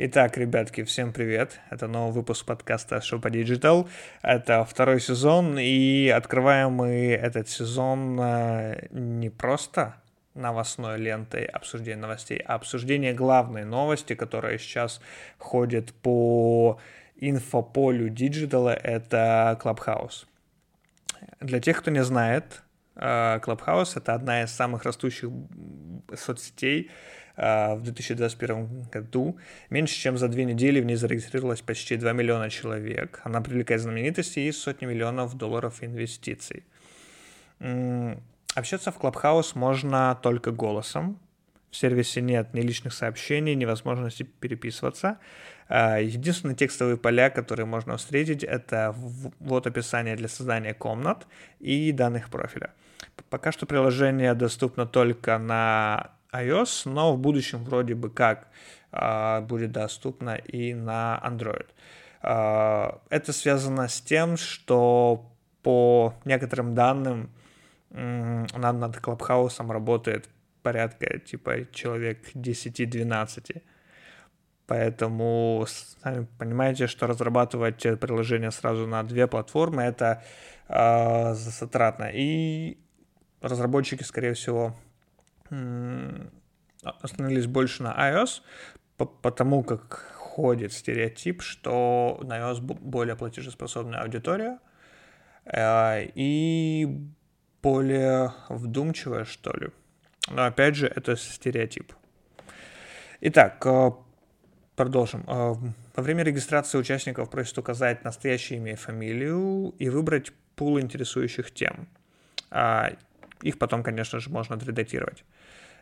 Итак, 0.00 0.38
ребятки, 0.38 0.84
всем 0.84 1.12
привет. 1.12 1.58
Это 1.70 1.88
новый 1.88 2.12
выпуск 2.12 2.46
подкаста 2.46 2.98
Shoppa 2.98 3.32
Digital. 3.32 3.88
Это 4.22 4.64
второй 4.64 5.00
сезон, 5.00 5.58
и 5.58 6.06
открываем 6.06 6.70
мы 6.70 7.18
этот 7.20 7.48
сезон 7.48 8.16
э, 8.20 8.86
не 8.92 9.28
просто 9.28 9.96
новостной 10.34 10.98
лентой 10.98 11.46
обсуждения 11.46 12.00
новостей, 12.00 12.38
а 12.46 12.54
обсуждение 12.54 13.12
главной 13.12 13.64
новости, 13.64 14.14
которая 14.14 14.58
сейчас 14.58 15.00
ходит 15.36 15.92
по 15.94 16.78
инфополю 17.16 18.08
диджитала, 18.08 18.74
это 18.74 19.58
Clubhouse. 19.60 20.26
Для 21.40 21.58
тех, 21.58 21.80
кто 21.80 21.90
не 21.90 22.04
знает, 22.04 22.62
э, 22.94 23.40
Clubhouse— 23.40 23.94
это 23.96 24.14
одна 24.14 24.44
из 24.44 24.52
самых 24.52 24.84
растущих 24.84 25.28
соцсетей, 26.16 26.88
в 27.38 27.80
2021 27.82 28.82
году. 28.92 29.38
Меньше 29.70 29.94
чем 29.94 30.18
за 30.18 30.28
две 30.28 30.44
недели 30.44 30.80
в 30.80 30.84
ней 30.84 30.96
зарегистрировалось 30.96 31.60
почти 31.60 31.96
2 31.96 32.12
миллиона 32.12 32.50
человек. 32.50 33.20
Она 33.22 33.40
привлекает 33.40 33.80
знаменитости 33.80 34.40
и 34.40 34.52
сотни 34.52 34.86
миллионов 34.86 35.36
долларов 35.36 35.82
инвестиций. 35.82 36.64
Общаться 38.54 38.90
в 38.90 38.98
Clubhouse 38.98 39.52
можно 39.54 40.18
только 40.20 40.50
голосом. 40.50 41.20
В 41.70 41.76
сервисе 41.76 42.22
нет 42.22 42.54
ни 42.54 42.60
личных 42.60 42.92
сообщений, 42.92 43.54
ни 43.54 43.66
возможности 43.66 44.22
переписываться. 44.22 45.18
А, 45.68 45.98
единственные 45.98 46.56
текстовые 46.56 46.96
поля, 46.96 47.30
которые 47.30 47.66
можно 47.66 47.96
встретить, 47.98 48.42
это 48.42 48.94
вот 49.38 49.66
описание 49.66 50.16
для 50.16 50.28
создания 50.28 50.72
комнат 50.72 51.26
и 51.60 51.92
данных 51.92 52.30
профиля. 52.30 52.72
Пока 53.28 53.52
что 53.52 53.66
приложение 53.66 54.34
доступно 54.34 54.86
только 54.86 55.38
на 55.38 56.12
iOS, 56.32 56.88
но 56.88 57.14
в 57.14 57.18
будущем 57.18 57.64
вроде 57.64 57.94
бы 57.94 58.10
как 58.10 58.48
а, 58.92 59.40
будет 59.42 59.72
доступно 59.72 60.36
и 60.36 60.74
на 60.74 61.20
Android. 61.24 61.66
А, 62.22 63.00
это 63.10 63.32
связано 63.32 63.88
с 63.88 64.00
тем, 64.00 64.36
что 64.36 65.30
по 65.62 66.14
некоторым 66.24 66.74
данным 66.74 67.30
над, 67.90 68.52
над 68.54 68.96
Clubhouse 68.96 69.66
работает 69.66 70.28
порядка 70.62 71.18
типа 71.18 71.72
человек 71.72 72.34
10-12. 72.34 73.62
Поэтому 74.66 75.64
сами 76.02 76.26
понимаете, 76.38 76.86
что 76.88 77.06
разрабатывать 77.06 77.80
приложение 78.00 78.50
сразу 78.50 78.86
на 78.86 79.02
две 79.02 79.26
платформы 79.26 79.82
это 79.82 80.22
э, 80.68 81.32
затратно. 81.32 82.10
И 82.12 82.76
разработчики, 83.40 84.02
скорее 84.02 84.34
всего, 84.34 84.76
остановились 86.82 87.46
больше 87.46 87.82
на 87.82 87.94
iOS, 87.94 88.42
потому 88.96 89.62
как 89.62 90.14
ходит 90.16 90.72
стереотип, 90.72 91.42
что 91.42 92.20
на 92.22 92.38
iOS 92.38 92.60
более 92.60 93.16
платежеспособная 93.16 94.00
аудитория 94.00 94.58
э, 95.44 96.08
и 96.14 96.88
более 97.62 98.32
вдумчивая, 98.48 99.24
что 99.24 99.52
ли. 99.52 99.70
Но 100.30 100.44
опять 100.44 100.76
же, 100.76 100.86
это 100.86 101.16
стереотип. 101.16 101.92
Итак, 103.20 103.64
э, 103.66 103.90
продолжим. 104.76 105.24
Э, 105.26 105.54
во 105.96 106.02
время 106.02 106.22
регистрации 106.22 106.78
участников 106.78 107.30
просят 107.30 107.58
указать 107.58 108.04
настоящее 108.04 108.58
имя 108.58 108.72
и 108.72 108.76
фамилию 108.76 109.74
и 109.78 109.88
выбрать 109.88 110.32
пул 110.54 110.78
интересующих 110.80 111.50
тем. 111.52 111.88
А, 112.50 112.92
их 113.42 113.58
потом, 113.58 113.82
конечно 113.82 114.20
же, 114.20 114.30
можно 114.30 114.54
отредактировать. 114.54 115.24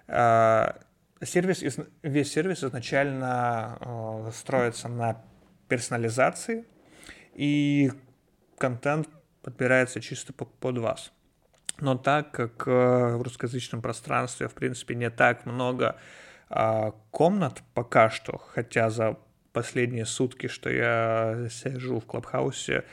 А, 0.08 0.76
сервис, 1.22 1.62
весь 2.02 2.32
сервис 2.32 2.64
изначально 2.64 3.78
а, 3.80 4.30
строится 4.32 4.88
на 4.88 5.22
персонализации, 5.68 6.64
и 7.34 7.90
контент 8.58 9.08
подбирается 9.42 10.00
чисто 10.00 10.32
под 10.32 10.78
вас. 10.78 11.12
Но 11.78 11.96
так 11.96 12.30
как 12.30 12.66
в 12.66 13.22
русскоязычном 13.22 13.82
пространстве, 13.82 14.48
в 14.48 14.54
принципе, 14.54 14.94
не 14.94 15.10
так 15.10 15.44
много 15.44 15.96
комнат 17.10 17.62
пока 17.74 18.08
что, 18.08 18.38
хотя 18.38 18.88
за 18.88 19.18
последние 19.52 20.06
сутки, 20.06 20.48
что 20.48 20.70
я 20.70 21.48
сижу 21.50 21.98
в 21.98 22.06
Клабхаусе, 22.06 22.84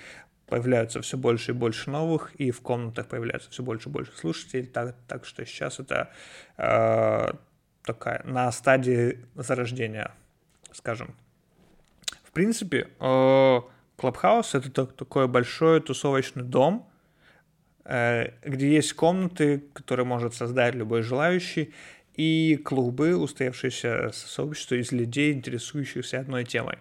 появляются 0.53 1.01
все 1.01 1.17
больше 1.17 1.49
и 1.49 1.55
больше 1.55 1.89
новых, 1.89 2.31
и 2.35 2.51
в 2.51 2.61
комнатах 2.61 3.07
появляется 3.07 3.49
все 3.49 3.63
больше 3.63 3.89
и 3.89 3.91
больше 3.91 4.11
слушателей, 4.15 4.67
так, 4.67 4.95
так 5.07 5.25
что 5.25 5.43
сейчас 5.47 5.79
это 5.79 6.11
э, 6.57 7.31
такая 7.83 8.21
на 8.23 8.51
стадии 8.51 9.25
зарождения, 9.33 10.11
скажем. 10.71 11.15
В 12.23 12.31
принципе, 12.33 12.87
э, 12.99 13.61
это 13.97 14.85
такой 14.85 15.27
большой 15.27 15.81
тусовочный 15.81 16.43
дом, 16.43 16.87
э, 17.85 18.33
где 18.45 18.75
есть 18.75 18.93
комнаты, 18.93 19.63
которые 19.73 20.05
может 20.05 20.35
создать 20.35 20.75
любой 20.75 21.01
желающий, 21.01 21.73
и 22.13 22.61
клубы, 22.63 23.15
устоявшиеся 23.15 24.11
сообщество 24.13 24.75
из 24.75 24.91
людей, 24.91 25.33
интересующихся 25.33 26.19
одной 26.19 26.45
темой. 26.45 26.77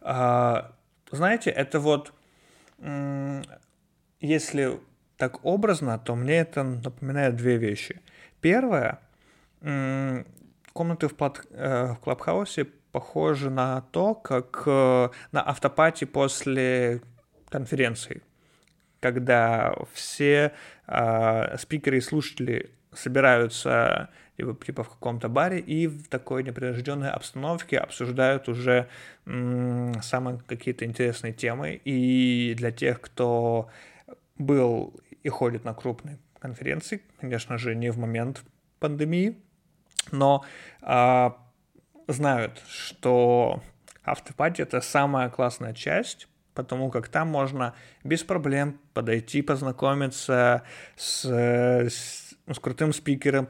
Э, 0.00 0.62
знаете, 1.10 1.50
это 1.50 1.78
вот 1.78 2.14
если 4.20 4.80
так 5.16 5.44
образно, 5.44 5.98
то 5.98 6.14
мне 6.14 6.38
это 6.38 6.62
напоминает 6.62 7.36
две 7.36 7.56
вещи. 7.56 8.00
Первое, 8.40 8.98
комнаты 10.72 11.08
в, 11.08 11.14
плат, 11.14 11.42
э, 11.50 11.92
в 11.92 11.98
Клабхаусе 12.00 12.66
похожи 12.92 13.50
на 13.50 13.82
то, 13.92 14.14
как 14.14 14.62
э, 14.66 15.08
на 15.32 15.42
автопати 15.42 16.04
после 16.04 17.00
конференции, 17.48 18.22
когда 19.00 19.74
все 19.92 20.52
э, 20.86 21.56
спикеры 21.58 21.98
и 21.98 22.00
слушатели 22.00 22.70
собираются 22.92 24.10
либо 24.38 24.54
типа 24.54 24.82
в 24.82 24.88
каком-то 24.88 25.28
баре 25.28 25.58
и 25.60 25.86
в 25.86 26.08
такой 26.08 26.42
непринужденной 26.42 27.10
обстановке 27.10 27.78
обсуждают 27.78 28.48
уже 28.48 28.88
м- 29.26 30.00
самые 30.02 30.40
какие-то 30.46 30.84
интересные 30.84 31.32
темы. 31.32 31.80
И 31.84 32.54
для 32.56 32.70
тех, 32.70 33.00
кто 33.00 33.68
был 34.38 35.00
и 35.22 35.28
ходит 35.28 35.64
на 35.64 35.74
крупные 35.74 36.18
конференции, 36.38 37.02
конечно 37.20 37.58
же, 37.58 37.74
не 37.74 37.90
в 37.90 37.98
момент 37.98 38.42
пандемии, 38.80 39.38
но 40.10 40.44
а, 40.80 41.36
знают, 42.08 42.60
что 42.68 43.62
автопати 44.02 44.62
это 44.62 44.80
самая 44.80 45.30
классная 45.30 45.72
часть, 45.72 46.26
потому 46.54 46.90
как 46.90 47.08
там 47.08 47.28
можно 47.28 47.74
без 48.02 48.24
проблем 48.24 48.80
подойти, 48.94 49.42
познакомиться 49.42 50.62
с, 50.96 51.24
с, 51.24 52.34
с 52.46 52.58
крутым 52.58 52.92
спикером, 52.92 53.46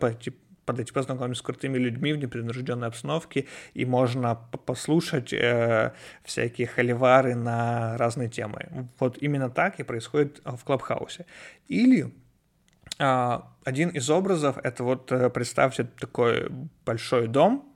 подойти 0.64 0.92
познакомиться 0.92 1.40
с 1.40 1.44
крутыми 1.44 1.78
людьми 1.78 2.12
в 2.12 2.18
непринужденной 2.18 2.88
обстановке, 2.88 3.46
и 3.74 3.84
можно 3.84 4.34
послушать 4.66 5.32
э, 5.32 5.92
всякие 6.24 6.66
холивары 6.66 7.34
на 7.34 7.96
разные 7.98 8.28
темы. 8.28 8.88
Вот 8.98 9.18
именно 9.20 9.50
так 9.50 9.80
и 9.80 9.82
происходит 9.82 10.40
в 10.44 10.64
Клабхаусе. 10.64 11.26
Или 11.68 12.12
э, 12.98 13.40
один 13.64 13.88
из 13.90 14.10
образов, 14.10 14.58
это 14.62 14.84
вот 14.84 15.12
э, 15.12 15.30
представьте 15.30 15.84
такой 15.84 16.48
большой 16.84 17.28
дом, 17.28 17.68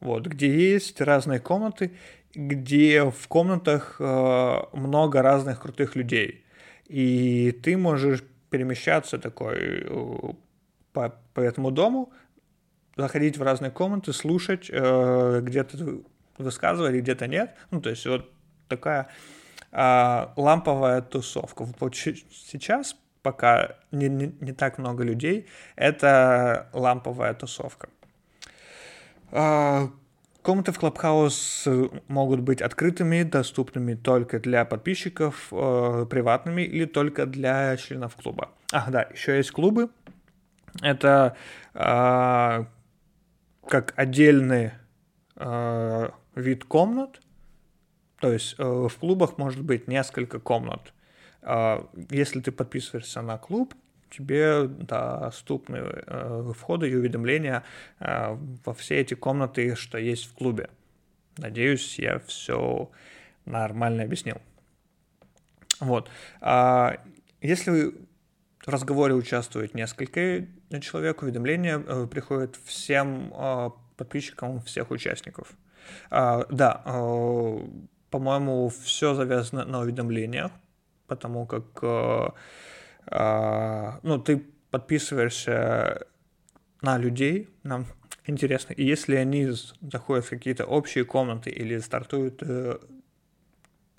вот, 0.00 0.26
где 0.26 0.72
есть 0.72 1.00
разные 1.00 1.38
комнаты, 1.38 1.92
где 2.34 3.04
в 3.10 3.28
комнатах 3.28 3.96
э, 3.98 4.56
много 4.72 5.22
разных 5.22 5.60
крутых 5.60 5.96
людей. 5.96 6.44
И 6.86 7.52
ты 7.62 7.76
можешь 7.76 8.22
перемещаться 8.50 9.18
такой 9.18 9.84
э, 9.84 10.32
по, 10.92 11.14
по 11.34 11.40
этому 11.40 11.70
дому, 11.70 12.12
заходить 12.96 13.38
в 13.38 13.42
разные 13.42 13.70
комнаты, 13.70 14.12
слушать, 14.12 14.68
э, 14.70 15.40
где-то 15.42 16.02
высказывать, 16.38 16.94
где-то 16.94 17.26
нет. 17.26 17.56
Ну, 17.70 17.80
то 17.80 17.90
есть 17.90 18.06
вот 18.06 18.30
такая 18.68 19.08
э, 19.70 20.26
ламповая 20.36 21.02
тусовка. 21.02 21.66
Вот 21.80 21.94
сейчас, 21.96 22.96
пока 23.22 23.76
не, 23.90 24.08
не, 24.08 24.34
не 24.40 24.52
так 24.52 24.78
много 24.78 25.04
людей, 25.04 25.46
это 25.76 26.68
ламповая 26.72 27.34
тусовка. 27.34 27.88
Э, 29.30 29.88
комнаты 30.42 30.72
в 30.72 30.78
Clubhouse 30.78 32.02
могут 32.08 32.40
быть 32.40 32.60
открытыми, 32.60 33.22
доступными 33.22 33.94
только 33.94 34.38
для 34.38 34.64
подписчиков, 34.64 35.48
э, 35.50 36.06
приватными 36.10 36.62
или 36.62 36.84
только 36.84 37.26
для 37.26 37.76
членов 37.76 38.16
клуба. 38.16 38.50
Ах, 38.72 38.90
да, 38.90 39.02
еще 39.02 39.36
есть 39.36 39.50
клубы. 39.52 39.88
Это 40.80 41.36
э, 41.74 42.64
как 43.68 43.94
отдельный 43.96 44.72
э, 45.36 46.10
вид 46.34 46.64
комнат. 46.64 47.20
То 48.20 48.32
есть 48.32 48.54
э, 48.58 48.62
в 48.62 48.96
клубах 48.98 49.38
может 49.38 49.62
быть 49.62 49.88
несколько 49.88 50.38
комнат. 50.38 50.92
Э, 51.42 51.84
если 52.10 52.40
ты 52.40 52.52
подписываешься 52.52 53.20
на 53.22 53.38
клуб, 53.38 53.74
тебе 54.10 54.66
доступны 54.66 55.76
э, 55.76 56.52
входы 56.56 56.90
и 56.90 56.94
уведомления 56.94 57.64
э, 57.98 58.36
во 58.64 58.74
все 58.74 58.96
эти 58.96 59.14
комнаты, 59.14 59.74
что 59.74 59.98
есть 59.98 60.26
в 60.26 60.34
клубе. 60.34 60.70
Надеюсь, 61.38 61.98
я 61.98 62.18
все 62.20 62.90
нормально 63.44 64.04
объяснил. 64.04 64.40
Вот. 65.80 66.10
Если 67.40 67.94
в 68.64 68.68
разговоре 68.68 69.14
участвует 69.14 69.74
несколько 69.74 70.46
человек, 70.80 71.22
уведомления 71.22 71.78
э, 71.78 72.06
приходят 72.06 72.56
всем 72.64 73.32
э, 73.34 73.70
подписчикам 73.96 74.62
всех 74.62 74.90
участников. 74.90 75.52
А, 76.10 76.46
да, 76.50 76.82
э, 76.84 77.58
по-моему, 78.10 78.68
все 78.68 79.14
завязано 79.14 79.64
на 79.64 79.80
уведомлениях, 79.80 80.52
потому 81.06 81.46
как 81.46 81.82
ну, 83.10 84.18
ты 84.18 84.44
подписываешься 84.70 86.06
на 86.82 86.98
людей, 86.98 87.48
нам 87.64 87.86
интересно. 88.26 88.72
И 88.74 88.84
если 88.84 89.16
они 89.16 89.50
заходят 89.80 90.24
в 90.26 90.30
какие-то 90.30 90.64
общие 90.64 91.04
комнаты 91.04 91.50
или 91.50 91.78
стартуют 91.78 92.42
э, 92.42 92.78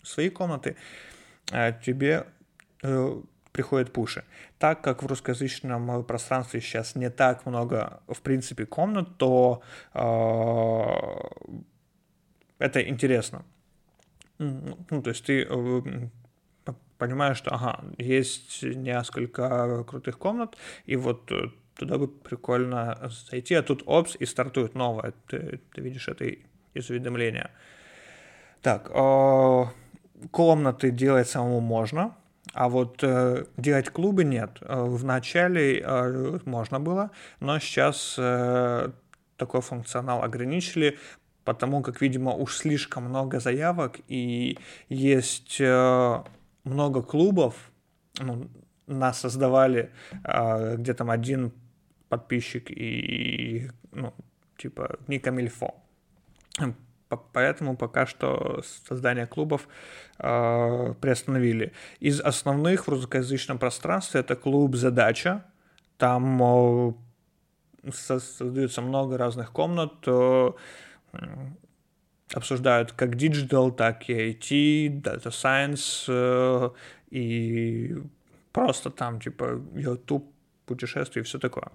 свои 0.01 0.29
комнаты, 0.29 0.75
э, 1.51 1.73
тебе 1.83 2.25
э, 2.81 3.21
приходят 3.53 3.93
пуши. 3.93 4.25
Так 4.57 4.81
как 4.81 5.03
в 5.03 5.07
русскоязычном 5.07 6.03
пространстве 6.03 6.59
сейчас 6.59 6.95
не 6.95 7.09
так 7.09 7.45
много, 7.45 8.01
в 8.07 8.21
принципе, 8.21 8.65
комнат, 8.65 9.17
то 9.17 9.61
э, 9.93 10.83
это 12.57 12.81
интересно. 12.81 13.45
Ну, 14.39 15.01
то 15.01 15.09
есть 15.11 15.25
ты 15.25 15.47
э, 15.47 15.81
понимаешь, 16.97 17.37
что, 17.37 17.53
ага, 17.53 17.83
есть 17.97 18.63
несколько 18.63 19.83
крутых 19.83 20.17
комнат, 20.17 20.57
и 20.85 20.95
вот 20.95 21.31
э, 21.31 21.49
туда 21.75 21.97
бы 21.97 22.07
прикольно 22.07 23.09
зайти, 23.29 23.53
а 23.53 23.63
тут 23.63 23.83
опс, 23.85 24.15
и 24.19 24.25
стартует 24.25 24.75
новое. 24.75 25.13
Ты, 25.27 25.61
ты 25.73 25.81
видишь 25.81 26.07
это 26.07 26.25
из 26.73 26.89
уведомления. 26.89 27.51
Так, 28.61 28.89
э, 28.89 29.65
комнаты 30.31 30.91
делать 30.91 31.29
самому 31.29 31.59
можно, 31.59 32.15
а 32.53 32.69
вот 32.69 33.03
э, 33.03 33.45
делать 33.57 33.89
клубы 33.89 34.23
нет. 34.23 34.59
Э, 34.61 34.83
в 34.83 35.03
начале 35.03 35.79
э, 35.79 36.39
можно 36.45 36.79
было, 36.79 37.11
но 37.39 37.59
сейчас 37.59 38.15
э, 38.17 38.91
такой 39.37 39.61
функционал 39.61 40.23
ограничили, 40.23 40.97
потому 41.43 41.81
как, 41.81 42.01
видимо, 42.01 42.33
уж 42.33 42.57
слишком 42.57 43.05
много 43.05 43.39
заявок, 43.39 43.99
и 44.07 44.57
есть 44.89 45.57
э, 45.59 46.23
много 46.63 47.01
клубов, 47.01 47.55
ну, 48.19 48.49
нас 48.87 49.19
создавали 49.19 49.91
э, 50.23 50.75
где 50.77 50.93
там 50.93 51.09
один 51.09 51.51
подписчик 52.09 52.69
и, 52.69 53.69
ну, 53.91 54.13
типа, 54.57 54.99
не 55.07 55.19
камильфо. 55.19 55.75
Поэтому 57.17 57.75
пока 57.77 58.05
что 58.05 58.61
создание 58.87 59.27
клубов 59.27 59.67
э, 60.19 60.93
приостановили. 61.01 61.73
Из 61.99 62.19
основных 62.19 62.87
в 62.87 62.89
русскоязычном 62.89 63.57
пространстве 63.57 64.21
это 64.21 64.35
клуб 64.35 64.75
«Задача». 64.75 65.45
Там 65.97 66.41
э, 66.43 66.93
создается 67.91 68.81
много 68.81 69.17
разных 69.17 69.51
комнат, 69.51 69.93
э, 70.07 70.51
обсуждают 72.33 72.91
как 72.93 73.15
digital, 73.15 73.71
так 73.71 74.09
и 74.09 74.31
IT, 74.31 75.01
data 75.01 75.29
science 75.29 76.05
э, 76.07 76.69
и 77.11 77.95
просто 78.51 78.89
там 78.89 79.19
типа 79.19 79.61
YouTube 79.75 80.32
путешествий 80.65 81.21
и 81.21 81.25
все 81.25 81.39
такое. 81.39 81.67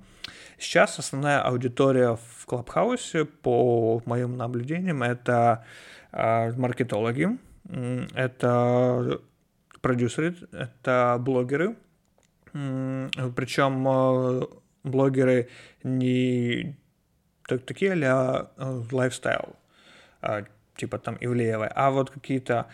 Сейчас 0.59 0.99
основная 0.99 1.41
аудитория 1.41 2.17
в 2.17 2.47
Клабхаусе, 2.47 3.25
по 3.25 4.03
моим 4.07 4.37
наблюдениям, 4.37 5.03
это 5.03 5.65
э, 6.13 6.53
маркетологи, 6.53 7.39
это 8.15 9.21
продюсеры, 9.81 10.35
это 10.53 11.17
блогеры, 11.21 11.77
причем 12.53 13.87
э, 13.89 14.47
блогеры 14.85 15.49
не 15.85 16.77
так, 17.47 17.65
такие 17.65 17.93
а 18.05 18.51
лайфстайл, 18.91 19.57
э, 20.23 20.45
типа 20.77 20.99
там 20.99 21.17
Ивлеевой, 21.21 21.69
а 21.75 21.91
вот 21.91 22.11
какие-то 22.11 22.67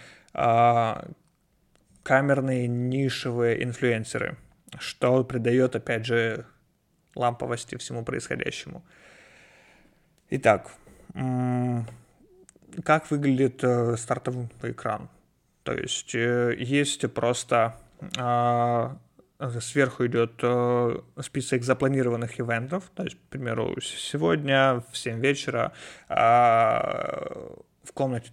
камерные 2.03 2.67
нишевые 2.67 3.63
инфлюенсеры– 3.63 4.37
что 4.79 5.25
придает, 5.25 5.77
опять 5.77 6.07
же, 6.07 6.47
ламповости 7.15 7.77
всему 7.77 8.05
происходящему. 8.05 8.85
Итак, 10.31 10.71
как 12.83 13.11
выглядит 13.11 13.63
э, 13.63 13.97
стартовый 13.97 14.49
экран? 14.63 15.09
То 15.63 15.73
есть 15.73 16.15
э, 16.15 16.57
есть 16.59 17.13
просто 17.13 17.77
а, 18.19 18.97
сверху 19.61 20.07
идет 20.07 20.33
э, 20.43 20.99
список 21.21 21.65
запланированных 21.65 22.39
ивентов, 22.41 22.91
то 22.95 23.05
есть, 23.05 23.17
к 23.17 23.31
примеру, 23.31 23.77
сегодня 23.81 24.83
в 24.91 24.97
7 24.97 25.21
вечера 25.21 25.73
а, 26.09 27.53
в 27.83 27.93
комнате 27.93 28.31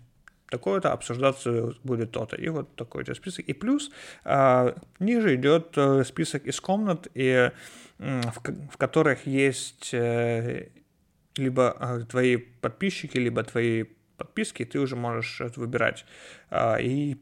такое-то, 0.51 0.92
обсуждаться 0.92 1.74
будет 1.83 2.12
то-то. 2.12 2.36
И 2.36 2.50
вот 2.50 2.75
такой 2.75 3.06
же 3.06 3.15
список. 3.15 3.45
И 3.45 3.53
плюс 3.53 3.89
а, 4.24 4.75
ниже 5.00 5.36
идет 5.36 5.74
э, 5.77 6.03
список 6.03 6.45
из 6.45 6.59
комнат, 6.59 7.07
и, 7.15 7.51
в, 7.98 8.42
в 8.71 8.77
которых 8.77 9.25
есть 9.25 9.94
э, 9.94 10.68
либо 11.38 11.75
э, 11.80 12.01
твои 12.09 12.38
подписчики, 12.38 13.18
либо 13.18 13.44
твои 13.44 13.86
подписки, 14.18 14.65
ты 14.65 14.80
уже 14.80 14.95
можешь 14.95 15.42
это 15.42 15.59
выбирать 15.59 16.06
а, 16.50 16.75
и 16.75 17.18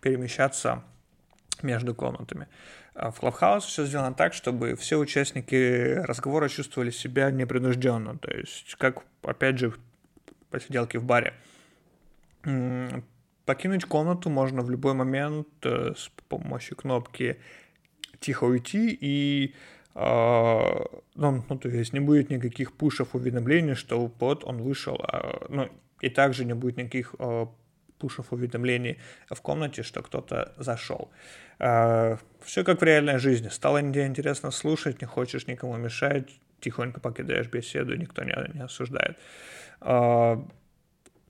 перемещаться 0.00 0.82
между 1.62 1.94
комнатами. 1.94 2.48
А 2.94 3.10
в 3.10 3.20
Clubhouse 3.20 3.60
все 3.60 3.84
сделано 3.84 4.14
так, 4.14 4.34
чтобы 4.34 4.74
все 4.74 4.96
участники 4.96 5.94
разговора 6.04 6.48
чувствовали 6.48 6.90
себя 6.90 7.30
непринужденно. 7.30 8.18
То 8.18 8.30
есть, 8.32 8.74
как, 8.76 9.04
опять 9.22 9.58
же, 9.58 9.72
посиделки 10.50 10.96
в 10.96 11.04
баре. 11.04 11.34
Покинуть 13.44 13.84
комнату 13.84 14.28
можно 14.28 14.62
в 14.62 14.70
любой 14.70 14.94
момент 14.94 15.48
э, 15.62 15.94
с 15.96 16.10
помощью 16.28 16.76
кнопки 16.76 17.36
«Тихо 18.20 18.44
уйти» 18.44 18.96
и 19.00 19.54
Uh, 19.96 21.02
ну, 21.14 21.42
ну, 21.48 21.58
то 21.58 21.70
есть 21.70 21.94
не 21.94 22.00
будет 22.00 22.28
никаких 22.28 22.74
пушев 22.74 23.14
уведомлений, 23.14 23.74
что 23.74 24.12
вот 24.18 24.44
он 24.44 24.60
вышел, 24.60 24.96
uh, 24.96 25.46
ну, 25.48 25.70
и 26.02 26.10
также 26.10 26.44
не 26.44 26.52
будет 26.52 26.76
никаких 26.76 27.14
uh, 27.14 27.48
пушев 27.98 28.30
уведомлений 28.30 28.98
в 29.30 29.40
комнате, 29.40 29.82
что 29.82 30.02
кто-то 30.02 30.52
зашел. 30.58 31.10
Все 31.58 32.64
как 32.64 32.82
в 32.82 32.84
реальной 32.84 33.18
жизни. 33.18 33.48
Стало 33.48 33.80
интересно 33.80 34.50
слушать, 34.50 35.00
не 35.00 35.06
хочешь 35.06 35.46
никому 35.46 35.78
мешать, 35.78 36.28
тихонько 36.60 37.00
покидаешь 37.00 37.48
беседу, 37.48 37.96
никто 37.96 38.22
не, 38.22 38.34
не 38.52 38.64
осуждает. 38.64 39.16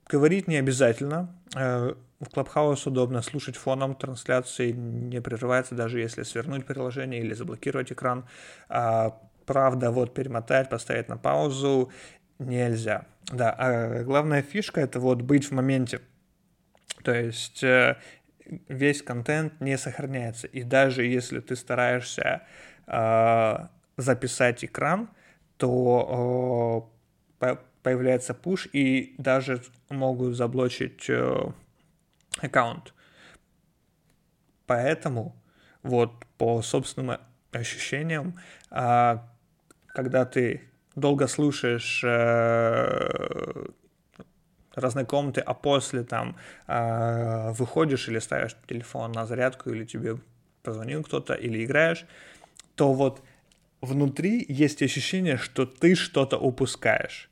Говорить 0.09 0.47
не 0.47 0.57
обязательно. 0.57 1.35
Э, 1.55 1.93
в 2.19 2.27
Clubhouse 2.29 2.87
удобно 2.87 3.21
слушать 3.21 3.55
фоном, 3.55 3.93
трансляции 3.95 4.71
не 4.71 5.21
прерывается, 5.21 5.75
даже 5.75 5.99
если 5.99 6.23
свернуть 6.23 6.65
приложение 6.65 7.21
или 7.21 7.33
заблокировать 7.33 7.91
экран. 7.91 8.25
А, 8.69 9.19
правда, 9.45 9.91
вот 9.91 10.13
перемотать, 10.13 10.69
поставить 10.69 11.09
на 11.09 11.17
паузу 11.17 11.91
нельзя. 12.39 13.05
Да, 13.31 13.53
а 13.57 14.03
главная 14.03 14.41
фишка 14.41 14.81
это 14.81 14.99
вот 14.99 15.21
быть 15.21 15.45
в 15.45 15.51
моменте. 15.51 16.01
То 17.03 17.13
есть 17.13 17.63
э, 17.63 17.97
весь 18.67 19.03
контент 19.03 19.59
не 19.59 19.77
сохраняется. 19.77 20.47
И 20.47 20.63
даже 20.63 21.05
если 21.05 21.39
ты 21.39 21.55
стараешься 21.55 22.43
э, 22.87 23.57
записать 23.97 24.63
экран, 24.63 25.09
то 25.57 26.91
появляется 27.87 28.33
пуш 28.33 28.67
и 28.73 29.15
даже 29.17 29.61
могут 29.89 30.35
заблочить 30.35 31.09
э, 31.09 31.51
аккаунт. 32.41 32.93
Поэтому 34.65 35.33
вот 35.83 36.11
по 36.37 36.61
собственным 36.61 37.17
ощущениям, 37.53 38.37
э, 38.71 39.19
когда 39.85 40.25
ты 40.25 40.69
долго 40.95 41.27
слушаешь 41.27 42.03
э, 42.03 43.67
разные 44.75 45.05
комнаты, 45.05 45.39
а 45.39 45.53
после 45.53 46.03
там 46.03 46.35
э, 46.67 47.51
выходишь 47.53 48.09
или 48.09 48.19
ставишь 48.19 48.57
телефон 48.67 49.13
на 49.13 49.25
зарядку, 49.25 49.69
или 49.69 49.85
тебе 49.85 50.17
позвонил 50.61 51.03
кто-то, 51.03 51.35
или 51.35 51.63
играешь, 51.63 52.05
то 52.75 52.91
вот 52.91 53.21
внутри 53.79 54.45
есть 54.49 54.81
ощущение, 54.81 55.37
что 55.37 55.65
ты 55.65 55.95
что-то 55.95 56.37
упускаешь 56.37 57.29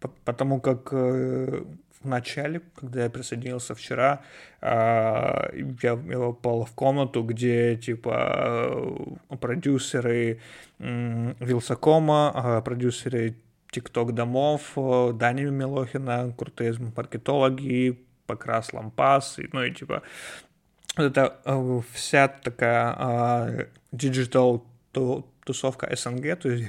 потому 0.00 0.60
как 0.60 0.88
э, 0.92 1.64
в 2.02 2.08
начале, 2.08 2.62
когда 2.74 3.04
я 3.04 3.10
присоединился 3.10 3.74
вчера, 3.74 4.22
а, 4.60 5.50
я, 5.82 5.98
я 6.08 6.18
попал 6.18 6.64
в 6.64 6.72
комнату, 6.72 7.22
где 7.22 7.76
типа 7.76 9.18
продюсеры 9.40 10.40
Вилсакома, 10.78 12.32
а, 12.34 12.60
продюсеры 12.62 13.36
ТикТок 13.70 14.14
домов, 14.14 14.72
Дани 14.74 15.44
Милохина, 15.44 16.34
крутые 16.36 16.74
маркетологи, 16.96 18.00
Покрас 18.26 18.72
Лампас, 18.72 19.38
ну 19.52 19.62
и 19.62 19.72
типа 19.72 20.02
это 20.96 21.36
вся 21.92 22.28
такая 22.28 23.68
digital 23.92 24.66
тусовка 25.44 25.94
СНГ, 25.94 26.36
то 26.38 26.48
есть 26.48 26.68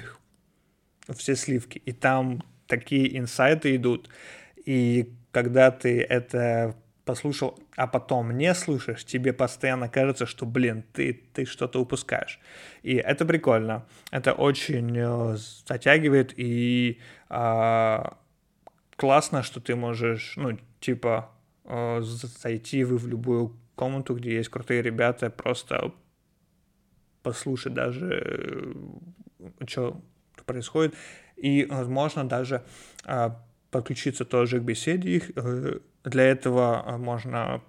все 1.15 1.35
сливки, 1.35 1.81
и 1.85 1.91
там 1.91 2.43
такие 2.71 3.17
инсайты 3.17 3.75
идут, 3.75 4.09
и 4.65 5.13
когда 5.31 5.71
ты 5.71 6.01
это 6.01 6.75
послушал, 7.03 7.59
а 7.75 7.87
потом 7.87 8.31
не 8.37 8.53
слушаешь, 8.53 9.03
тебе 9.03 9.33
постоянно 9.33 9.89
кажется, 9.89 10.25
что, 10.25 10.45
блин, 10.45 10.83
ты, 10.93 11.21
ты 11.33 11.45
что-то 11.45 11.81
упускаешь. 11.81 12.39
И 12.83 12.95
это 12.95 13.25
прикольно. 13.25 13.85
Это 14.11 14.33
очень 14.33 14.95
э, 14.97 15.37
затягивает, 15.67 16.33
и 16.37 16.99
э, 17.29 18.03
классно, 18.95 19.43
что 19.43 19.59
ты 19.59 19.75
можешь, 19.75 20.33
ну, 20.37 20.57
типа, 20.79 21.31
э, 21.65 21.99
зайти 22.01 22.83
в, 22.85 23.07
любую 23.07 23.57
комнату, 23.75 24.15
где 24.15 24.35
есть 24.35 24.49
крутые 24.49 24.81
ребята, 24.81 25.29
просто 25.29 25.91
послушать 27.23 27.73
даже, 27.73 28.73
э, 29.39 29.65
что 29.67 30.01
происходит, 30.45 30.95
и, 31.41 31.65
возможно, 31.65 32.23
даже 32.27 32.63
э, 33.05 33.29
подключиться 33.71 34.25
тоже 34.25 34.59
к 34.59 34.63
беседе 34.63 35.09
их. 35.09 35.31
Э, 35.35 35.79
для 36.03 36.23
этого 36.23 36.83
э, 36.85 36.97
можно 36.97 37.61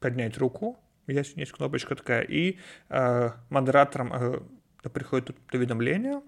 поднять 0.00 0.36
руку, 0.38 0.78
есть, 1.06 1.36
есть 1.36 1.52
кнопочка 1.52 1.94
такая, 1.94 2.22
и 2.22 2.58
э, 2.88 3.30
модераторам 3.50 4.12
э, 4.12 4.88
приходит 4.88 5.36
уведомление, 5.52 6.22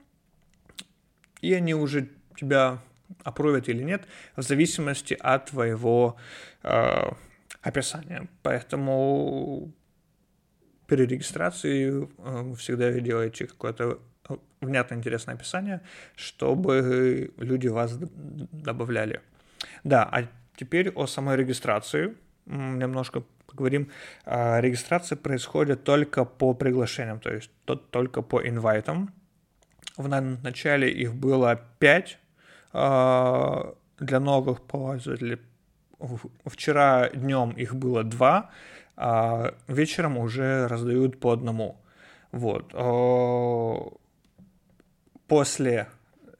и 1.40 1.52
они 1.54 1.74
уже 1.74 2.08
тебя 2.36 2.78
опровят 3.24 3.68
или 3.68 3.82
нет, 3.82 4.06
в 4.36 4.42
зависимости 4.42 5.16
от 5.18 5.46
твоего 5.46 6.16
описания. 7.62 8.28
Поэтому 8.42 9.72
при 10.88 11.04
регистрации 11.04 12.08
э, 12.18 12.54
всегда 12.56 12.90
делайте 12.92 13.46
какое-то 13.46 14.00
внятное, 14.60 14.98
интересное 14.98 15.34
описание, 15.34 15.80
чтобы 16.16 17.32
люди 17.36 17.68
вас 17.68 17.96
добавляли. 17.96 19.20
Да, 19.84 20.08
а 20.10 20.24
теперь 20.56 20.90
о 20.90 21.06
самой 21.06 21.36
регистрации. 21.36 22.14
Немножко 22.46 23.22
поговорим. 23.46 23.90
А, 24.24 24.60
регистрация 24.60 25.16
происходит 25.16 25.84
только 25.84 26.24
по 26.24 26.54
приглашениям, 26.54 27.20
то 27.20 27.32
есть 27.32 27.50
только 27.90 28.22
по 28.22 28.40
инвайтам. 28.46 29.12
В 29.96 30.08
начале 30.08 30.90
их 30.90 31.14
было 31.14 31.60
5 31.78 32.18
а, 32.72 33.74
для 33.98 34.20
новых 34.20 34.60
пользователей. 34.62 35.38
Вчера 36.46 37.08
днем 37.08 37.50
их 37.50 37.74
было 37.74 38.04
2, 38.04 38.50
а 38.96 39.54
вечером 39.66 40.16
уже 40.18 40.68
раздают 40.68 41.18
по 41.18 41.32
одному. 41.32 41.76
Вот 42.30 42.72
после 45.28 45.86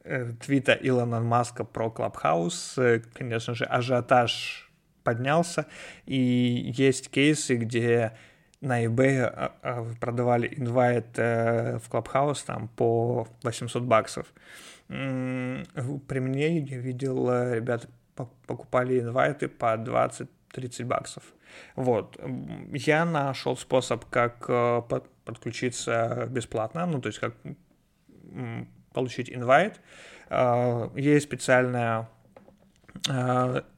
э, 0.03 0.33
твита 0.41 0.73
Илона 0.73 1.21
Маска 1.21 1.63
про 1.63 1.89
Clubhouse, 1.89 2.77
э, 2.77 3.01
конечно 3.13 3.53
же, 3.53 3.63
ажиотаж 3.65 4.69
поднялся, 5.03 5.67
и 6.05 6.73
есть 6.75 7.09
кейсы, 7.09 7.55
где 7.55 8.13
на 8.61 8.83
eBay 8.83 9.21
а, 9.21 9.85
продавали 10.01 10.53
инвайт 10.57 11.17
э, 11.17 11.77
в 11.77 11.87
Clubhouse 11.87 12.43
там 12.43 12.67
по 12.67 13.27
800 13.43 13.83
баксов. 13.83 14.27
При 14.87 16.19
мне 16.19 16.59
я 16.59 16.77
видел, 16.79 17.29
ребята 17.53 17.87
покупали 18.47 18.99
инвайты 18.99 19.47
по 19.47 19.75
20-30 19.77 20.85
баксов. 20.85 21.23
Вот. 21.75 22.19
Я 22.73 23.05
нашел 23.05 23.55
способ, 23.55 24.05
как 24.05 24.47
подключиться 25.23 26.27
бесплатно, 26.29 26.87
ну, 26.87 26.99
то 26.99 27.07
есть 27.07 27.19
как 27.19 27.35
получить 28.93 29.31
инвайт. 29.31 29.79
А, 30.29 30.91
есть 30.95 31.25
специальная... 31.25 32.09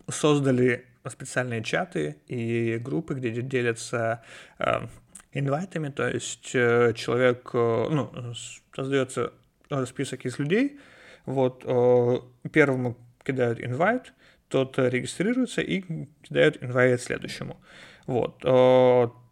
Создали 0.09 0.85
специальные 1.07 1.63
чаты 1.63 2.17
и 2.27 2.77
группы, 2.77 3.13
где 3.13 3.31
делятся 3.41 4.21
а, 4.59 4.89
инвайтами, 5.33 5.89
то 5.89 6.07
есть 6.07 6.51
э, 6.53 6.93
человек, 6.95 7.49
э, 7.53 7.87
ну, 7.89 8.33
создается 8.75 9.33
список 9.85 10.25
из 10.25 10.37
людей, 10.39 10.79
вот, 11.25 11.63
э, 11.65 12.17
первому 12.51 12.97
кидают 13.23 13.59
инвайт, 13.61 14.13
тот 14.49 14.77
регистрируется 14.77 15.61
и 15.61 15.83
кидают 16.23 16.61
инвайт 16.61 17.01
следующему. 17.01 17.57
Вот. 18.05 18.39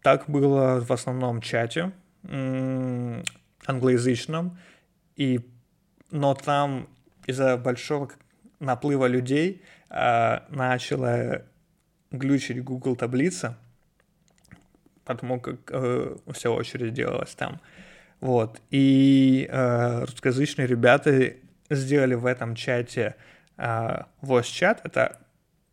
Так 0.02 0.30
было 0.30 0.80
в 0.80 0.90
основном 0.92 1.42
чате 1.42 1.92
англоязычном, 3.66 4.58
и 5.16 5.40
но 6.10 6.34
там 6.34 6.88
из-за 7.26 7.56
большого 7.56 8.10
наплыва 8.58 9.06
людей 9.06 9.62
э, 9.88 10.40
начала 10.48 11.42
глючить 12.10 12.62
Google 12.62 12.96
таблица, 12.96 13.56
потому 15.04 15.40
как 15.40 15.56
э, 15.70 16.16
вся 16.32 16.50
очередь 16.50 16.92
делалась 16.92 17.34
там. 17.34 17.60
Вот. 18.20 18.60
И 18.70 19.48
э, 19.50 20.04
русскоязычные 20.04 20.66
ребята 20.66 21.34
сделали 21.70 22.14
в 22.14 22.26
этом 22.26 22.54
чате 22.54 23.16
э, 23.56 24.02
voice-чат. 24.20 24.80
Это 24.84 25.18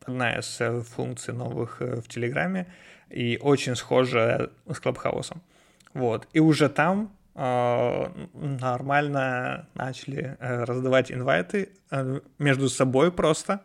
одна 0.02 0.38
из 0.38 0.62
э, 0.62 0.82
функций 0.82 1.34
новых 1.34 1.82
э, 1.82 2.02
в 2.02 2.08
Телеграме 2.08 2.68
и 3.10 3.38
очень 3.42 3.76
схожа 3.76 4.52
с 4.70 4.80
Клабхаусом. 4.80 5.42
Вот. 5.94 6.28
И 6.34 6.40
уже 6.40 6.70
там 6.70 7.10
а, 7.10 7.17
нормально 7.38 9.68
начали 9.76 10.38
э, 10.40 10.64
раздавать 10.64 11.12
инвайты 11.12 11.70
э, 11.92 12.20
между 12.40 12.68
собой 12.68 13.12
просто, 13.12 13.62